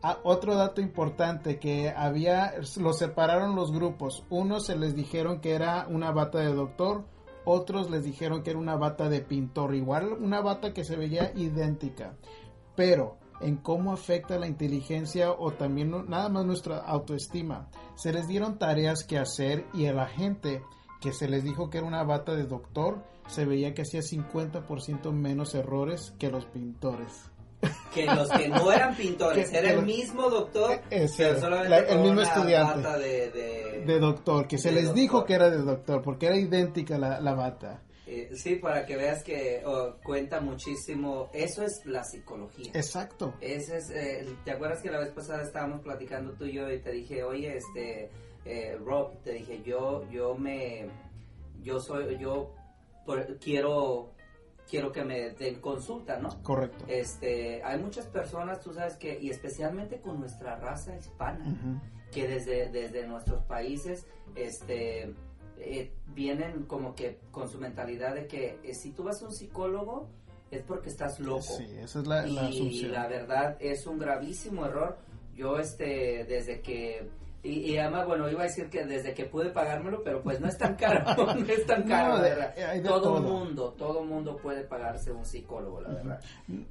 [0.09, 4.23] Ah, otro dato importante que había, los separaron los grupos.
[4.29, 7.03] Unos se les dijeron que era una bata de doctor,
[7.43, 11.33] otros les dijeron que era una bata de pintor, igual una bata que se veía
[11.35, 12.15] idéntica.
[12.73, 17.67] Pero en cómo afecta la inteligencia o también nada más nuestra autoestima.
[17.95, 20.63] Se les dieron tareas que hacer y a la gente
[21.01, 25.11] que se les dijo que era una bata de doctor se veía que hacía 50%
[25.11, 27.29] menos errores que los pintores
[27.93, 32.99] que los que no eran pintores, era el mismo doctor, el mismo estudiante.
[32.99, 37.19] de, de doctor, que se les dijo que era de doctor, porque era idéntica la,
[37.19, 37.81] la bata.
[38.09, 41.29] Eh, sí, para que veas que oh, cuenta muchísimo.
[41.33, 42.71] Eso es la psicología.
[42.73, 43.33] Exacto.
[43.41, 46.79] Ese es, eh, ¿Te acuerdas que la vez pasada estábamos platicando tú y yo y
[46.79, 48.09] te dije, oye, este,
[48.45, 50.87] eh, Rob, te dije, yo, yo me,
[51.61, 52.53] yo soy, yo
[53.41, 54.13] quiero,
[54.69, 56.41] quiero que me den consulta, ¿no?
[56.43, 56.85] Correcto.
[56.87, 62.69] Este, hay muchas personas, tú sabes que, y especialmente con nuestra raza hispana, que desde,
[62.69, 64.05] desde nuestros países,
[64.35, 65.13] este,
[65.59, 69.33] eh, vienen como que con su mentalidad de que eh, si tú vas a un
[69.33, 70.07] psicólogo
[70.51, 71.41] es porque estás loco.
[71.41, 74.97] Sí, esa es la, y la verdad es un gravísimo error.
[75.35, 77.09] Yo este desde que
[77.47, 80.57] y, además, bueno, iba a decir que desde que pude pagármelo, pero pues no es
[80.57, 81.03] tan caro,
[81.35, 82.21] no es tan caro,
[82.83, 86.19] todo, mundo, todo mundo puede pagarse un psicólogo, la verdad.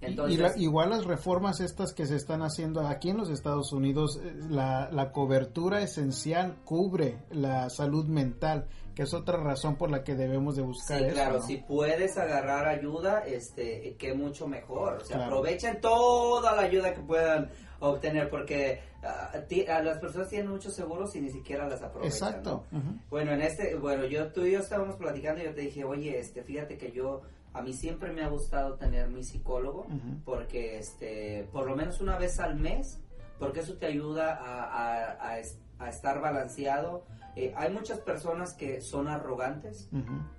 [0.00, 4.34] Entonces, igual las reformas estas que se están haciendo aquí en los Estados Unidos, eh,
[4.48, 8.66] la, la cobertura esencial cubre la salud mental,
[8.96, 12.66] que es otra razón por la que debemos de buscar sí, claro, si puedes agarrar
[12.66, 18.80] ayuda, este, que mucho mejor, o sea, aprovechen toda la ayuda que puedan obtener porque
[19.02, 22.10] uh, las personas tienen muchos seguros y ni siquiera las aprovechan.
[22.10, 22.64] Exacto.
[23.10, 26.18] Bueno, en este, bueno, yo tú y yo estábamos platicando y yo te dije, oye,
[26.18, 27.20] este, fíjate que yo
[27.52, 29.86] a mí siempre me ha gustado tener mi psicólogo
[30.24, 32.98] porque, este, por lo menos una vez al mes,
[33.38, 35.38] porque eso te ayuda a,
[35.78, 37.04] a, estar balanceado.
[37.36, 39.90] Eh, hay muchas personas que son arrogantes,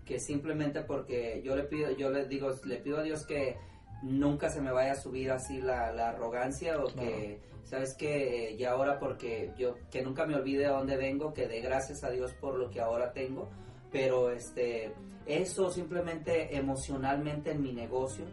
[0.04, 3.56] que simplemente porque yo le pido, yo les digo, le pido a Dios que
[4.02, 8.98] nunca se me vaya a subir así la, arrogancia o que, ¿sabes que Y ahora
[8.98, 12.56] porque yo, que nunca me olvide de dónde vengo, que dé gracias a Dios por
[12.56, 13.48] lo que ahora tengo,
[13.92, 14.92] pero este,
[15.28, 18.26] eso simplemente emocionalmente en mi negocio,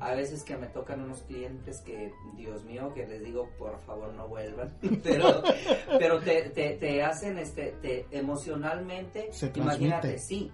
[0.00, 4.12] a veces que me tocan unos clientes que, Dios mío, que les digo, por favor
[4.14, 5.42] no vuelvan, pero,
[5.98, 10.50] pero te, te, te hacen, este, te, emocionalmente, imagínate, sí.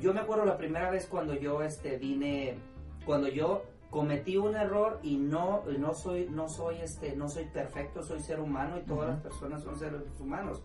[0.00, 2.56] Yo me acuerdo la primera vez cuando yo este, vine,
[3.04, 8.02] cuando yo cometí un error y no no soy no soy este no soy perfecto
[8.02, 10.62] soy ser humano y todas las personas son seres humanos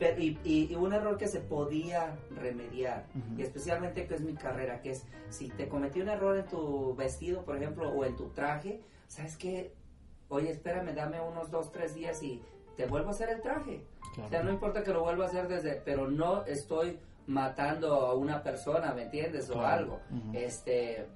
[0.00, 3.04] Pero, y, y, un error que se podía remediar
[3.36, 6.96] y especialmente que es mi carrera que es si te cometí un error en tu
[6.96, 9.74] vestido por ejemplo o en tu traje sabes qué
[10.30, 12.42] oye espérame dame unos dos tres días y
[12.78, 13.84] te vuelvo a hacer el traje.
[14.24, 18.14] O sea no importa que lo vuelva a hacer desde pero no estoy matando a
[18.14, 20.00] una persona me entiendes o algo.
[20.32, 21.06] Este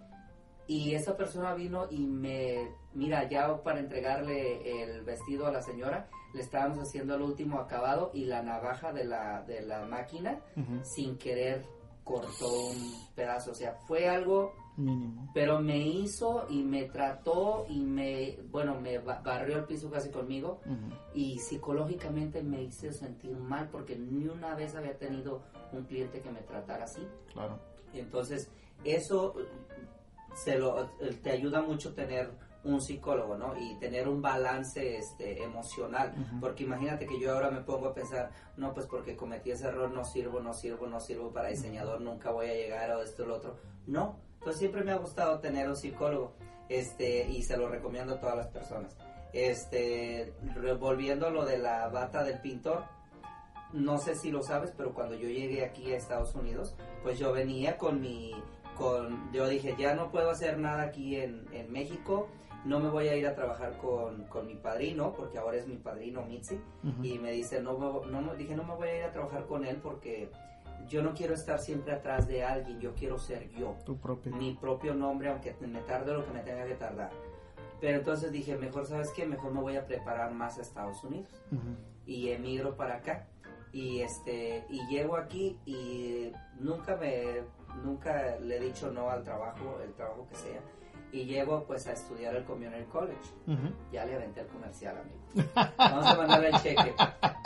[0.67, 6.09] y esa persona vino y me, mira, ya para entregarle el vestido a la señora,
[6.33, 10.41] le estábamos haciendo el último acabado y la navaja de la, de la máquina,
[10.83, 11.65] sin querer,
[12.03, 13.53] cortó un pedazo.
[13.53, 15.31] O sea, fue algo mínimo.
[15.33, 20.61] Pero me hizo y me trató y me, bueno, me barrió el piso casi conmigo
[21.15, 25.43] y psicológicamente me hice sentir mal porque ni una vez había tenido
[25.73, 27.07] un cliente que me tratara así.
[27.33, 27.59] Claro.
[27.93, 28.51] Entonces,
[28.83, 29.35] eso
[30.35, 32.31] se lo, eh, te ayuda mucho tener
[32.65, 33.55] un psicólogo, ¿no?
[33.59, 36.15] Y tener un balance este, emocional.
[36.41, 39.91] Porque imagínate que yo ahora me pongo a pensar, no, pues porque cometí ese error,
[39.91, 43.27] no sirvo, no sirvo, no sirvo para diseñador, nunca voy a llegar a esto o
[43.27, 43.57] lo otro.
[43.87, 46.33] No, entonces siempre me ha gustado tener un psicólogo
[46.69, 48.97] este, y se lo recomiendo a todas las personas.
[49.33, 50.33] Este,
[50.79, 52.85] volviendo a lo de la bata del pintor,
[53.73, 57.33] no sé si lo sabes, pero cuando yo llegué aquí a Estados Unidos, pues yo
[57.33, 58.33] venía con mi
[58.75, 62.29] con, yo dije, ya no puedo hacer nada aquí en, en México,
[62.65, 65.77] no me voy a ir a trabajar con, con mi padrino, porque ahora es mi
[65.77, 66.59] padrino Mitzi,
[67.03, 69.77] y me dice, no, no, dije, no me voy a ir a trabajar con él
[69.83, 70.31] porque
[70.89, 74.35] yo no quiero estar siempre atrás de alguien, yo quiero ser yo, tu propio.
[74.35, 77.11] mi propio nombre, aunque me tarde lo que me tenga que tardar.
[77.81, 79.27] Pero entonces dije, mejor, ¿sabes qué?
[79.27, 81.43] Mejor me voy a preparar más a Estados Unidos.
[82.07, 83.27] Y emigro para acá.
[83.73, 87.43] Y, este, y llego aquí y nunca me
[87.83, 90.61] nunca le he dicho no al trabajo, el trabajo que sea.
[91.13, 93.21] Y llego pues a estudiar el Community College.
[93.93, 95.49] Ya le aventé el comercial, amigo.
[95.79, 96.95] Vamos a mandarle el cheque.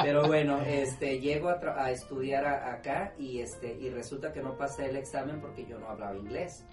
[0.03, 4.97] Pero bueno, este, llego a, estudiar acá y este, y resulta que no pasé el
[4.97, 6.65] examen porque yo no hablaba inglés.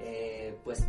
[0.00, 0.86] Eh, pues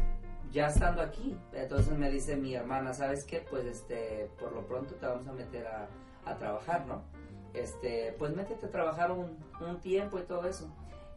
[0.52, 3.44] ya estando aquí, entonces me dice mi hermana, ¿sabes qué?
[3.50, 5.88] Pues este, por lo pronto te vamos a meter a,
[6.26, 7.02] a trabajar, ¿no?
[7.56, 10.72] Este, pues métete a trabajar un, un tiempo y todo eso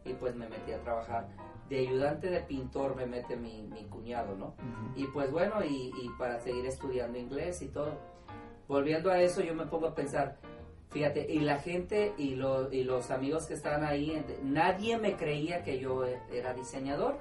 [0.05, 1.27] y pues me metí a trabajar.
[1.69, 4.53] De ayudante de pintor me mete mi, mi cuñado, ¿no?
[4.95, 7.97] Y pues bueno, y, y, para seguir estudiando inglés y todo.
[8.67, 10.37] Volviendo a eso, yo me pongo a pensar,
[10.89, 15.63] fíjate, y la gente y, lo, y los amigos que estaban ahí, nadie me creía
[15.63, 17.17] que yo e, era diseñador.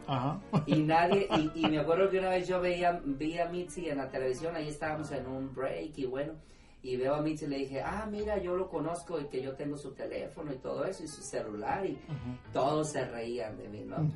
[0.66, 3.98] Y nadie, y, y, me acuerdo que una vez yo veía, vi a Mitzi en
[3.98, 6.34] la televisión, ahí estábamos en un break y bueno,
[6.82, 9.54] y veo a Mitch y le dije, ah, mira, yo lo conozco y que yo
[9.54, 11.98] tengo su teléfono y todo eso y su celular y
[12.52, 14.10] todos se reían de mí, ¿no?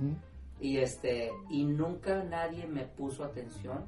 [0.61, 3.85] Y este, y nunca nadie me puso atención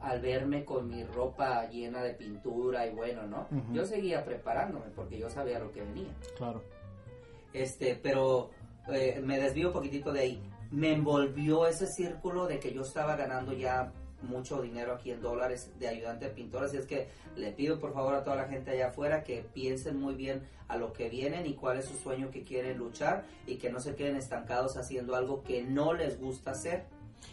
[0.00, 3.46] al verme con mi ropa llena de pintura y bueno, ¿no?
[3.72, 6.12] Yo seguía preparándome porque yo sabía lo que venía.
[6.36, 6.62] Claro.
[7.52, 8.50] Este, pero
[8.88, 10.42] eh, me desvío un poquitito de ahí.
[10.70, 13.92] Me envolvió ese círculo de que yo estaba ganando ya
[14.22, 17.92] mucho dinero aquí en dólares de ayudante de pintor, así es que le pido por
[17.92, 21.46] favor a toda la gente allá afuera que piensen muy bien a lo que vienen
[21.46, 25.14] y cuál es su sueño que quieren luchar y que no se queden estancados haciendo
[25.14, 26.86] algo que no les gusta hacer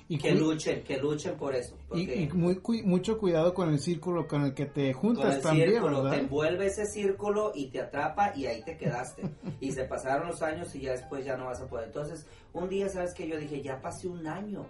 [0.08, 1.76] y que luchen, que luchen por eso.
[1.94, 6.18] Y, muy, mucho cuidado con el círculo con el que te juntas también, círculo, Te
[6.18, 9.24] envuelve ese círculo y te atrapa y ahí te quedaste.
[9.60, 11.88] y se pasaron los años y ya después ya no vas a poder.
[11.88, 14.68] Entonces, un día, ¿sabes que Yo dije, ya pasé un año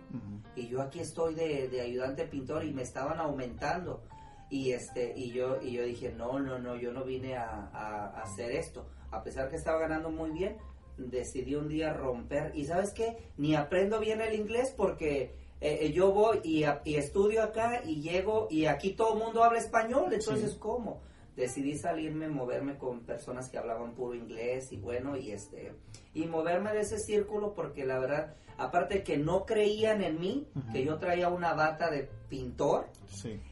[0.55, 4.03] y yo aquí estoy de, de, ayudante pintor y me estaban aumentando.
[4.49, 8.21] Y este y yo y yo dije, no, no, no, yo no vine a, a
[8.21, 8.87] hacer esto.
[9.11, 10.57] A pesar que estaba ganando muy bien,
[10.97, 12.51] decidí un día romper.
[12.55, 16.63] Y sabes qué, ni aprendo bien el inglés porque eh, eh, yo voy y,
[16.95, 21.01] estudio acá y llego y aquí todo el mundo habla español, entonces ¿cómo?
[21.35, 25.73] Decidí salirme, moverme con personas que hablaban puro inglés y bueno, y este,
[26.13, 30.85] y moverme de ese círculo porque la verdad, aparte que no creían en mí, que
[30.85, 32.87] yo traía una bata de pintor,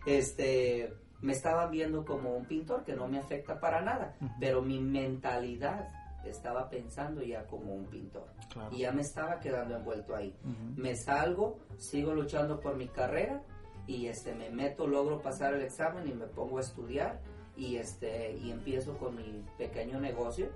[0.06, 4.80] este, me estaban viendo como un pintor que no me afecta para nada, pero mi
[4.80, 5.90] mentalidad
[6.26, 8.28] estaba pensando ya como un pintor.
[8.72, 10.36] Y ya me estaba quedando envuelto ahí.
[10.76, 13.42] Me salgo, sigo luchando por mi carrera
[13.88, 17.20] y este me meto, logro pasar el examen y me pongo a estudiar
[17.56, 20.50] y este y empiezo con mi pequeño negocio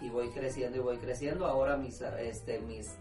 [0.00, 1.46] y voy creciendo y voy creciendo.
[1.46, 2.96] Ahora mis este mis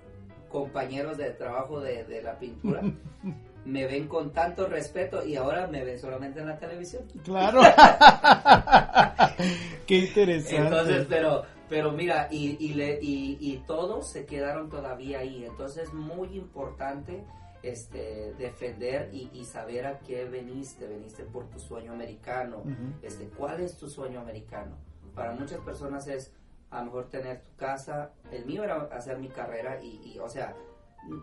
[0.49, 2.82] compañeros de trabajo de, de la pintura
[3.65, 7.03] me ven con tanto respeto y ahora me ven solamente en la televisión.
[7.24, 7.61] Claro.
[9.86, 10.57] Qué interesante.
[10.57, 15.45] Entonces, pero pero mira, y, y, le, y, y, todos se quedaron todavía ahí.
[15.45, 17.24] Entonces es muy importante
[17.61, 20.88] este, defender y, y, saber a qué veniste.
[20.88, 22.63] Veniste por tu sueño americano.
[23.03, 24.78] este, ¿Cuál es tu sueño americano?
[25.13, 26.34] Para muchas personas es
[26.72, 28.13] a lo mejor tener tu casa.
[28.32, 30.55] El mío era hacer mi carrera y, o sea,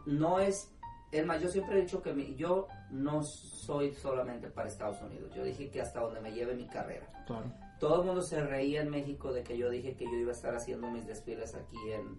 [0.06, 0.72] no es...
[1.12, 5.32] Es más, yo siempre he dicho que yo no soy solamente para Estados Unidos.
[5.34, 7.06] Yo dije que hasta donde me lleve mi carrera.
[7.26, 10.30] Claro todo el mundo se reía en México de que yo dije que yo iba
[10.30, 12.16] a estar haciendo mis desfiles aquí en,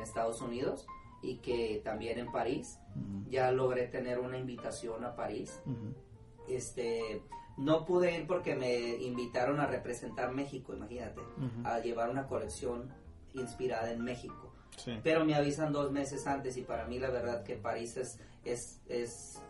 [0.00, 0.86] Estados Unidos
[1.22, 2.78] y que también en París.
[3.28, 5.60] Ya logré tener una invitación a París.
[6.48, 7.22] Este,
[7.56, 11.20] no pude ir porque me invitaron a representar México, imagínate,
[11.64, 12.92] a llevar una colección
[13.34, 14.52] inspirada en México.
[15.02, 18.80] Pero me avisan dos meses antes y para mí la verdad que París es, es,
[18.88, 19.40] es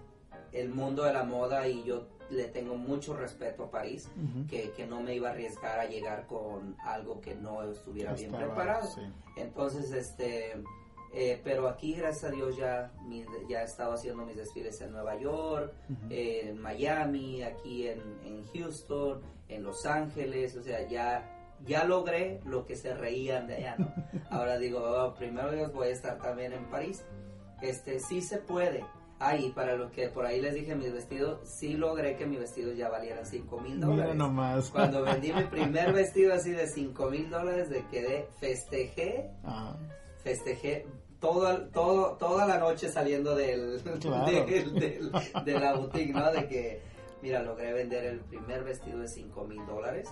[0.52, 4.08] el mundo de la moda y yo le tengo mucho respeto a París,
[4.48, 8.88] que, no me iba a arriesgar a llegar con algo que no estuviera bien preparado.
[9.36, 10.62] Entonces, este,
[11.14, 12.90] eh, pero aquí, gracias a Dios, ya,
[13.48, 15.74] ya he estado haciendo mis desfiles en Nueva York,
[16.08, 22.74] en Miami, aquí en, Houston, en Los Ángeles, o sea, ya ya logré lo que
[22.74, 23.92] se reían de allá, ¿no?
[24.30, 27.04] Ahora digo, oh, primero Dios voy a estar también en París.
[27.60, 28.84] Este, sí se puede,
[29.24, 32.76] Ay, para lo que por ahí les dije, mis vestidos, sí logré que mis vestidos
[32.76, 34.16] ya valieran 5 mil dólares.
[34.16, 34.68] nomás.
[34.70, 39.30] Cuando vendí mi primer vestido así de 5 mil dólares, de quedé, festejé,
[40.24, 40.86] festejé
[41.20, 46.32] todo, todo, toda la noche saliendo del, de la boutique, ¿no?
[46.32, 46.82] De que,
[47.22, 50.08] mira, logré vender el primer vestido de 5 mil dólares.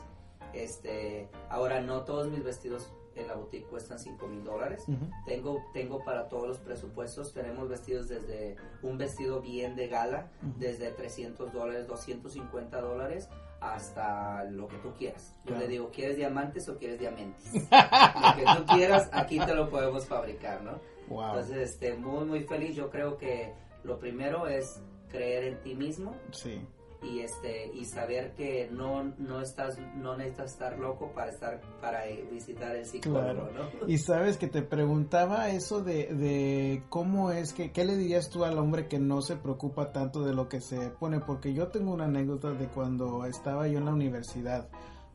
[0.52, 4.84] Este, ahora no todos mis vestidos en la boutique cuestan 5 mil dólares.
[5.26, 10.90] tengo, tengo para todos los presupuestos, tenemos vestidos desde un vestido bien de gala, desde
[10.90, 13.28] 300 dólares, 250 dólares,
[13.60, 15.34] hasta lo que tú quieras.
[15.44, 17.52] Yo le digo, ¿quieres diamantes o quieres diamantes?
[17.54, 20.80] lo que tú quieras, aquí te lo podemos fabricar, ¿no?
[21.10, 22.76] Entonces, este, muy, muy feliz.
[22.76, 23.52] Yo creo que
[23.82, 26.14] lo primero es creer en ti mismo.
[26.30, 26.60] Sí
[27.02, 32.04] y este y saber que no no estás no necesitas estar loco para estar para
[32.30, 33.88] visitar el psicólogo ¿no?
[33.88, 38.44] y sabes que te preguntaba eso de, de cómo es que qué le dirías tú
[38.44, 41.92] al hombre que no se preocupa tanto de lo que se pone porque yo tengo
[41.92, 44.68] una anécdota de cuando estaba yo en la universidad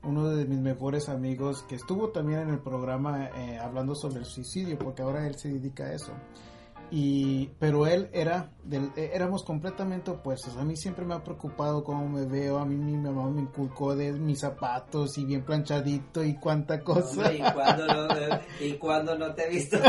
[0.04, 4.26] uno de mis mejores amigos que estuvo también en el programa eh, hablando sobre el
[4.26, 6.14] suicidio porque ahora él se dedica a eso
[6.92, 11.84] y pero él era del, e, éramos completamente opuestos a mí siempre me ha preocupado
[11.84, 16.24] cómo me veo a mí mi mamá me inculcó de mis zapatos y bien planchadito
[16.24, 18.08] y cuánta cosa y cuando no,
[18.60, 19.78] y cuando no te he visto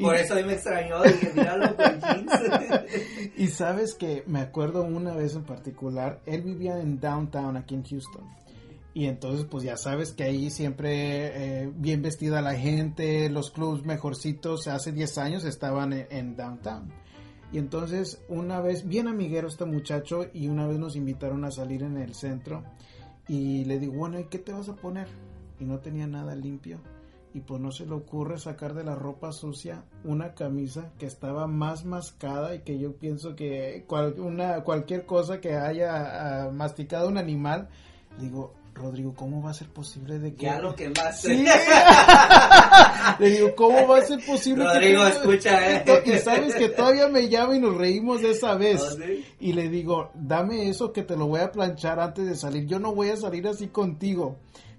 [0.00, 2.32] Por eso mí me extrañó, dije, míralo con jeans.
[3.36, 7.84] y sabes que me acuerdo una vez en particular, él vivía en downtown aquí en
[7.84, 8.24] Houston.
[8.96, 13.84] Y entonces, pues ya sabes que ahí siempre eh, bien vestida la gente, los clubs
[13.84, 16.92] mejorcitos, hace 10 años estaban en, downtown.
[17.50, 21.82] Y entonces, una vez, bien amiguero este muchacho, y una vez nos invitaron a salir
[21.82, 22.62] en el centro.
[23.26, 25.08] Y le digo, bueno, ¿y qué te vas a poner?
[25.58, 26.78] Y no tenía nada limpio.
[27.32, 31.48] Y pues no se le ocurre sacar de la ropa sucia una camisa que estaba
[31.48, 33.84] más mascada y que yo pienso que
[34.18, 37.68] una, cualquier cosa que haya ah, masticado un animal,
[38.20, 40.46] digo, Rodrigo, ¿cómo va a ser posible de que...
[40.46, 41.20] Ya lo que más...
[41.20, 41.44] Sí.
[43.18, 46.02] Le digo, ¿cómo va a ser posible Rodrigo, escucha, eh.
[46.06, 48.82] Y sabes que todavía me llama y nos reímos de esa vez.
[48.82, 49.04] ¿Ah,
[49.38, 52.66] y le digo, dame eso que te lo voy a planchar antes de salir.
[52.66, 54.38] Yo no voy a salir así contigo.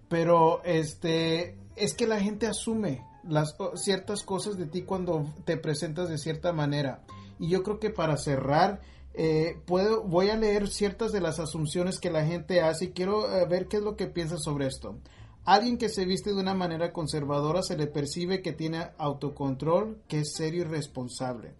[0.10, 6.10] Pero, este, es que la gente asume las ciertas cosas de ti cuando te presentas
[6.10, 7.02] de cierta manera.
[7.39, 8.82] Y yo creo que para cerrar
[9.18, 13.34] eh, puedo, voy a leer ciertas de las asunciones que la gente hace y quiero
[13.34, 14.97] eh, ver qué es lo que piensa sobre esto.
[15.45, 20.22] Alguien que se viste de una manera conservadora se le percibe que tiene autocontrol, que
[20.22, 21.53] es serio y responsable.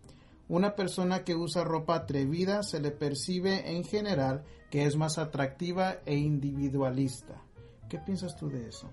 [0.47, 5.97] Una persona que usa ropa atrevida se le percibe en general que es más atractiva
[6.06, 7.41] e individualista.
[7.89, 8.89] ¿Qué piensas tú de eso?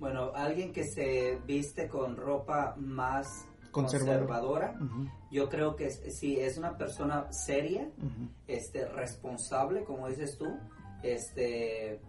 [0.00, 4.78] Bueno, alguien que se viste con ropa más conservadora.
[5.30, 7.90] Yo creo que si es una persona seria,
[8.46, 10.46] este, responsable, como dices tú,
[11.02, 12.00] este,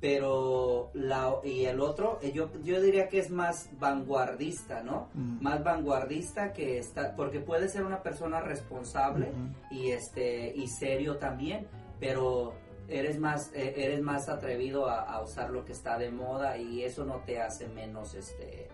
[0.00, 5.08] pero la, y el otro, eh, yo, yo diría que es más vanguardista, ¿no?
[5.14, 9.32] Más vanguardista que está, porque puede ser una persona responsable
[9.70, 11.66] y este, y serio también,
[11.98, 12.54] pero
[12.88, 17.04] eres más, e, eres más atrevido a, usar lo que está de moda y eso
[17.04, 18.68] no te hace menos, este,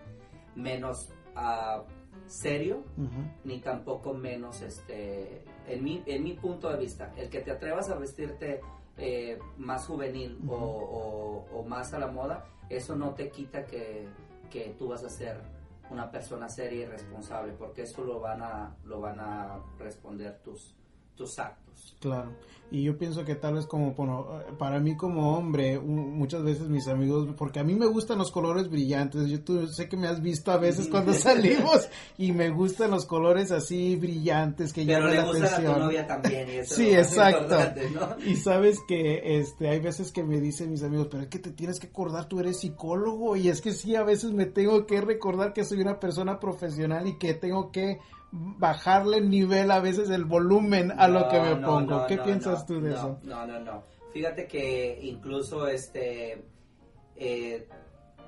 [0.55, 1.81] menos, uh,
[2.27, 2.83] serio,
[3.43, 7.89] ni tampoco menos, este, en mi, en mi punto de vista, el que te atrevas
[7.89, 8.61] a vestirte
[8.97, 14.07] eh, más juvenil o, más a la moda, eso no te quita que,
[14.49, 15.41] que, tú vas a ser
[15.89, 20.75] una persona seria y responsable, porque eso lo van a, lo van a responder tus,
[21.15, 21.95] tus actos.
[21.99, 22.31] Claro.
[22.73, 23.93] Y yo pienso que tal vez como,
[24.57, 28.67] para mí como hombre, muchas veces mis amigos, porque a mí me gustan los colores
[28.67, 31.87] brillantes, yo tú, sé que me has visto a veces cuando salimos
[32.17, 35.71] y me gustan los colores así brillantes que llaman la atención.
[35.71, 36.49] A tu novia también.
[36.49, 37.57] Y sí, exacto.
[38.25, 41.51] Y sabes que este hay veces que me dicen mis amigos, pero es que te
[41.51, 44.99] tienes que acordar, tú eres psicólogo y es que sí, a veces me tengo que
[44.99, 47.99] recordar que soy una persona profesional y que tengo que
[48.35, 52.07] bajarle el nivel a veces el volumen a lo que me pongo.
[52.07, 53.19] ¿Qué piensas tú de eso?
[53.23, 53.83] No, no, no.
[54.11, 56.43] Fíjate que incluso este
[57.15, 57.67] eh,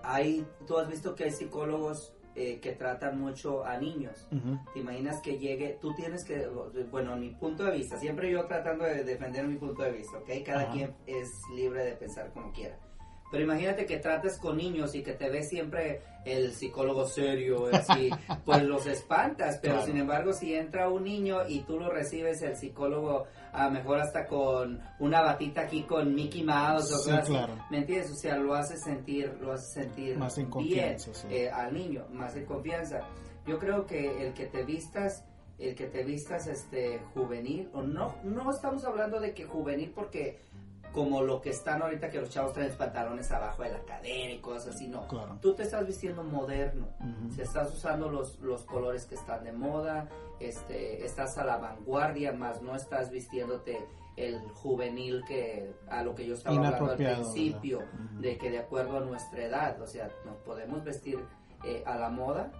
[0.03, 4.27] hay, tú has visto que hay psicólogos eh, que tratan mucho a niños.
[4.73, 5.77] ¿Te imaginas que llegue?
[5.81, 6.47] Tú tienes que,
[6.91, 10.29] bueno, mi punto de vista, siempre yo tratando de defender mi punto de vista, ¿ok?
[10.45, 12.77] Cada quien es libre de pensar como quiera.
[13.35, 18.09] Pero imagínate que trates con niños y que te ves siempre el psicólogo serio, así,
[18.45, 19.59] pues los espantas.
[19.61, 23.99] Pero sin embargo, si entra un niño y tú lo recibes, el psicólogo, a mejor
[23.99, 27.29] hasta con una batita aquí con Mickey Mouse o cosas
[27.69, 28.09] ¿Me entiendes?
[28.09, 32.05] O sea, lo hace sentir, lo hace sentir más en confianza, bien, eh, al niño,
[32.11, 33.01] más en confianza.
[33.45, 35.25] Yo creo que el que te vistas
[35.59, 40.37] el que te vistas este juvenil o no no estamos hablando de que juvenil porque
[40.95, 44.39] como lo que están ahorita que los chavos traen pantalones abajo de la cadera y
[44.39, 45.05] cosas así, no.
[45.41, 46.87] Tú te estás vistiendo moderno,
[47.37, 50.07] estás usando los, los colores que están de moda,
[50.39, 53.85] este, estás a la vanguardia, más no estás vistiéndote
[54.15, 57.83] el juvenil que a lo que yo estaba hablando al principio,
[58.21, 61.19] de que de acuerdo a nuestra edad, o sea, nos podemos vestir
[61.65, 62.53] eh, a la moda,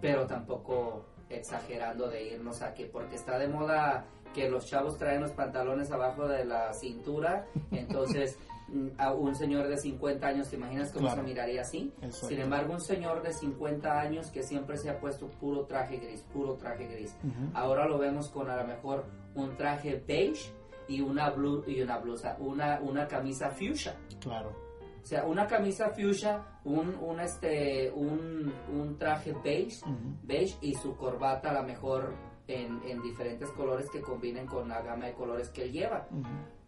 [0.00, 4.04] pero tampoco exagerando de irnos a que porque está de moda
[4.34, 9.68] que los chavos traen los pantalones abajo de la cintura, entonces mm, a un señor
[9.68, 11.92] de 50 años, ¿te imaginas cómo se miraría así?
[12.10, 16.22] Sin embargo, un señor de 50 años que siempre se ha puesto puro traje gris,
[16.32, 17.16] puro traje gris.
[17.54, 20.52] Ahora lo vemos con a lo mejor un traje beige
[20.88, 23.96] y una blu y una blusa, una una camisa fuchsia.
[24.20, 24.64] Claro.
[25.02, 29.84] O sea, una camisa fuchsia, un, un este un, un traje beige,
[30.22, 32.14] beige y su corbata a lo mejor
[32.46, 36.06] en, diferentes colores que combinen con la gama de colores que él lleva.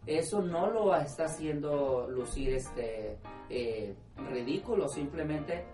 [0.05, 3.19] Eso no lo está haciendo lucir este
[3.49, 3.95] eh,
[4.29, 5.65] ridículo, simplemente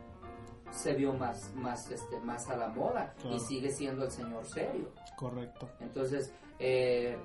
[0.72, 4.91] se vio más, más, este, más a la moda y sigue siendo el señor serio.
[5.16, 5.70] Correcto.
[5.80, 7.16] Entonces, eh,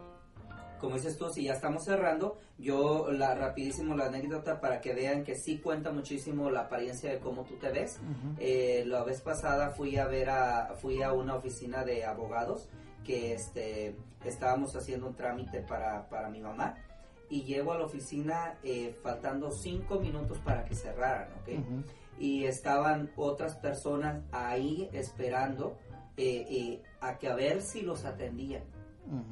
[0.80, 5.24] como dices tú, si ya estamos cerrando, yo la rapidísimo la anécdota para que vean
[5.24, 7.98] que sí cuenta muchísimo la apariencia de cómo tú te ves.
[8.38, 12.68] Eh, la vez pasada fui a ver a, fui a una oficina de abogados
[13.04, 16.76] que este, estábamos haciendo un trámite para, para mi mamá
[17.30, 21.84] y llego a la oficina eh, faltando cinco minutos para que cerraran, ¿ok?
[22.18, 25.76] Y estaban otras personas ahí esperando
[26.16, 28.64] eh, eh, a que a ver si los atendían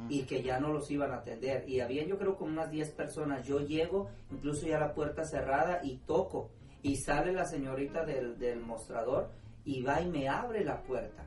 [0.09, 1.69] y que ya no los iban a atender.
[1.69, 3.47] Y había yo creo como unas 10 personas.
[3.47, 6.51] Yo llego, incluso ya la puerta cerrada y toco.
[6.83, 9.31] Y sale la señorita del, del mostrador
[9.67, 11.25] y va y me abre la puerta.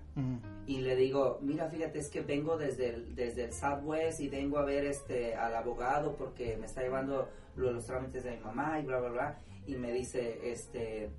[0.67, 4.57] Y le digo, mira, fíjate, es que vengo desde el, desde el Southwest y vengo
[4.57, 8.85] a ver este al abogado porque me está llevando los trámites de mi mamá y
[8.85, 9.37] bla, bla, bla.
[9.65, 11.09] Y me dice, este,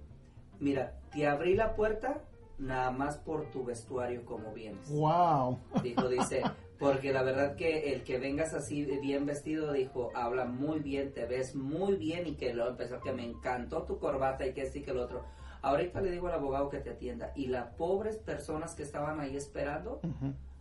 [0.59, 2.23] mira, te abrí la puerta
[2.59, 4.91] nada más por tu vestuario como vienes.
[4.91, 5.59] Wow.
[5.83, 6.43] Dijo, dice,
[6.81, 11.27] porque la verdad que el que vengas así bien vestido, dijo, habla muy bien, te
[11.27, 14.79] ves muy bien y que lo empezó que me encantó tu corbata y que este
[14.79, 15.27] y que el otro.
[15.61, 17.33] Ahorita le digo al abogado que te atienda.
[17.37, 20.01] Y las pobres personas que estaban ahí esperando,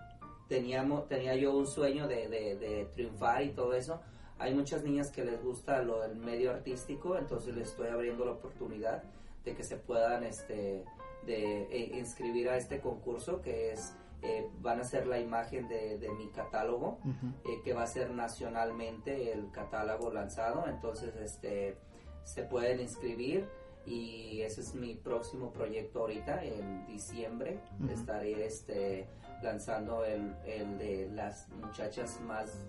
[0.48, 4.00] teníamos, tenía yo un sueño de, triunfar y todo eso,
[4.38, 8.32] hay muchas niñas que les gusta lo del medio artístico, entonces les estoy abriendo la
[8.32, 9.02] oportunidad
[9.44, 10.84] de que se puedan este,
[11.26, 13.94] de, e, inscribir a este concurso que es...
[14.22, 16.98] Eh, van a ser la imagen de, mi catálogo
[17.46, 20.66] eh, que va a ser nacionalmente el catálogo lanzado.
[20.68, 21.78] Entonces este
[22.24, 23.48] se pueden inscribir
[23.86, 27.60] y ese es mi próximo proyecto ahorita en diciembre.
[27.90, 29.08] Estaré este
[29.42, 32.66] lanzando el, el, de las muchachas más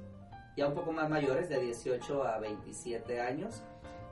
[0.56, 3.62] ya un poco más mayores de 18 a 27 años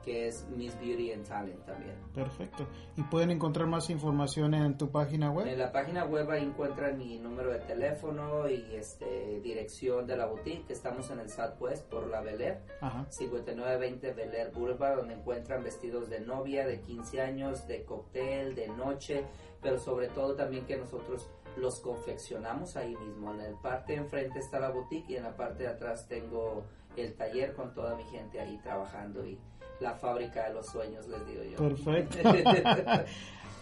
[0.02, 1.96] que es Miss Beauty and Talent también.
[2.14, 2.66] Perfecto.
[2.96, 5.46] ¿Y pueden encontrar más información en tu página web?
[5.46, 10.26] En la página web ahí encuentran mi número de teléfono y este dirección de la
[10.26, 10.70] boutique.
[10.70, 12.60] Estamos en el Southwest por la Bel Air,
[13.08, 18.68] 5920 Bel Air Boulevard, donde encuentran vestidos de novia, de 15 años, de cóctel, de
[18.68, 19.24] noche,
[19.62, 23.30] pero sobre todo también que nosotros los confeccionamos ahí mismo.
[23.32, 26.64] En la parte de enfrente está la boutique y en la parte de atrás tengo
[26.96, 29.38] el taller con toda mi gente ahí trabajando y
[29.80, 31.56] la fábrica de los sueños, les digo yo.
[31.56, 32.18] Perfecto.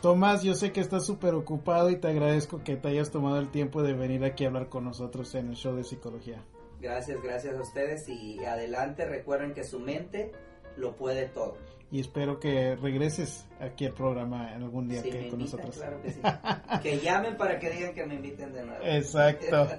[0.03, 3.51] Tomás, yo sé que estás súper ocupado y te agradezco que te hayas tomado el
[3.51, 6.45] tiempo de venir aquí a hablar con nosotros en el show de psicología.
[6.81, 10.31] Gracias, gracias a ustedes y adelante, recuerden que su mente
[10.77, 11.57] lo puede todo.
[11.91, 15.77] Y espero que regreses aquí al programa en algún día que con nosotros.
[15.77, 16.21] Claro que sí.
[16.83, 18.85] que llamen para que digan que me inviten de nuevo.
[18.85, 19.69] Exacto.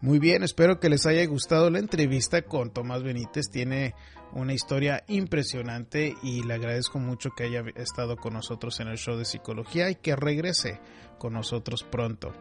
[0.00, 3.50] Muy bien, espero que les haya gustado la entrevista con Tomás Benítez.
[3.50, 3.94] Tiene
[4.32, 9.16] una historia impresionante y le agradezco mucho que haya estado con nosotros en el show
[9.16, 10.80] de psicología y que regrese
[11.18, 12.32] con nosotros pronto.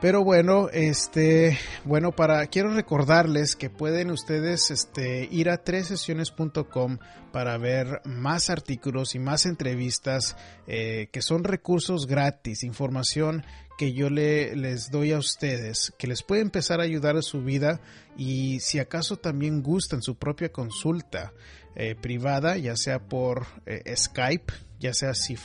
[0.00, 6.98] Pero bueno, este, bueno, para quiero recordarles que pueden ustedes este, ir a tresesiones.com
[7.32, 10.36] para ver más artículos y más entrevistas
[10.66, 13.44] eh, que son recursos gratis, información
[13.78, 17.42] que yo le, les doy a ustedes, que les puede empezar a ayudar a su
[17.42, 17.80] vida
[18.16, 21.32] y si acaso también gustan su propia consulta
[21.74, 25.36] eh, privada, ya sea por eh, Skype, ya sea, si,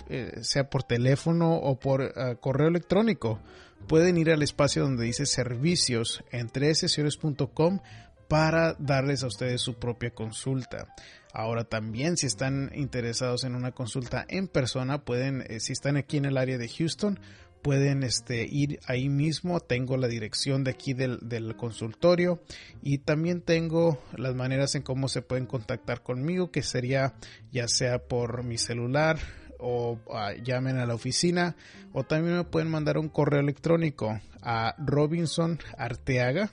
[0.41, 3.39] sea por teléfono o por correo electrónico
[3.87, 7.79] pueden ir al espacio donde dice servicios en sesiones.com
[8.27, 10.93] para darles a ustedes su propia consulta.
[11.33, 16.17] Ahora también si están interesados en una consulta en persona, pueden, eh, si están aquí
[16.17, 17.19] en el área de Houston,
[17.61, 19.59] pueden este, ir ahí mismo.
[19.59, 22.41] Tengo la dirección de aquí del, del, consultorio
[22.81, 27.13] y también tengo las maneras en cómo se pueden contactar conmigo, que sería
[27.51, 29.19] ya sea por mi celular,
[29.59, 31.55] o ah, llamen a la oficina
[31.91, 36.49] o también me pueden mandar un correo electrónico a robinsonarteaga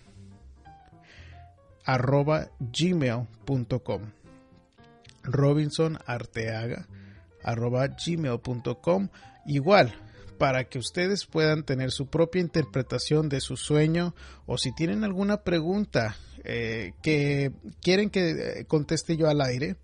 [1.85, 4.03] arroba gmail.com
[5.23, 6.87] robinsonarteaga
[7.45, 9.09] arroba gmail.com
[9.47, 9.95] igual
[10.39, 14.15] para que ustedes puedan tener su propia interpretación de su sueño
[14.47, 17.51] o si tienen alguna pregunta eh, que
[17.83, 19.75] quieren que eh, conteste yo al aire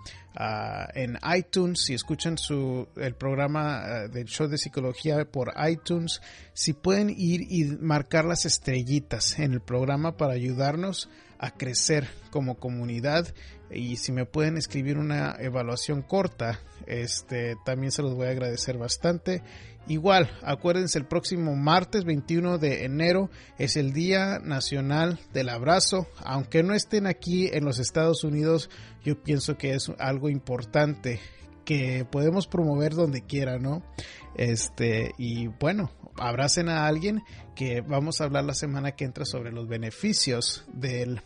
[0.94, 6.20] en iTunes, si escuchan su, el programa eh, del show de psicología por iTunes,
[6.52, 12.56] si pueden ir y marcar las estrellitas en el programa para ayudarnos a crecer como
[12.56, 13.26] comunidad
[13.70, 18.78] y si me pueden escribir una evaluación corta, este también se los voy a agradecer
[18.78, 19.42] bastante
[19.88, 26.08] Igual, acuérdense, el próximo martes 21 de enero es el Día Nacional del Abrazo.
[26.24, 28.68] Aunque no estén aquí en los Estados Unidos,
[29.04, 31.20] yo pienso que es algo importante
[31.64, 33.84] que podemos promover donde quiera, ¿no?
[34.34, 37.22] Este, y bueno, abracen a alguien
[37.54, 41.20] que vamos a hablar la semana que entra sobre los beneficios del,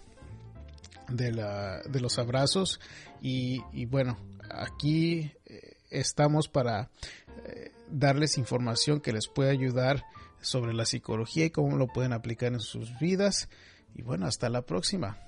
[1.08, 2.78] de, la, de los abrazos.
[3.22, 4.18] Y, y bueno,
[4.50, 6.90] aquí eh, estamos para
[7.90, 10.04] darles información que les puede ayudar
[10.40, 13.48] sobre la psicología y cómo lo pueden aplicar en sus vidas.
[13.94, 15.18] Y bueno, hasta la próxima.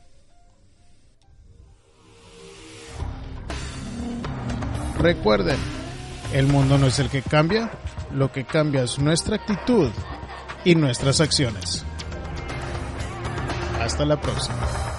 [4.98, 5.58] Recuerden,
[6.32, 7.70] el mundo no es el que cambia,
[8.12, 9.90] lo que cambia es nuestra actitud
[10.64, 11.84] y nuestras acciones.
[13.80, 14.91] Hasta la próxima.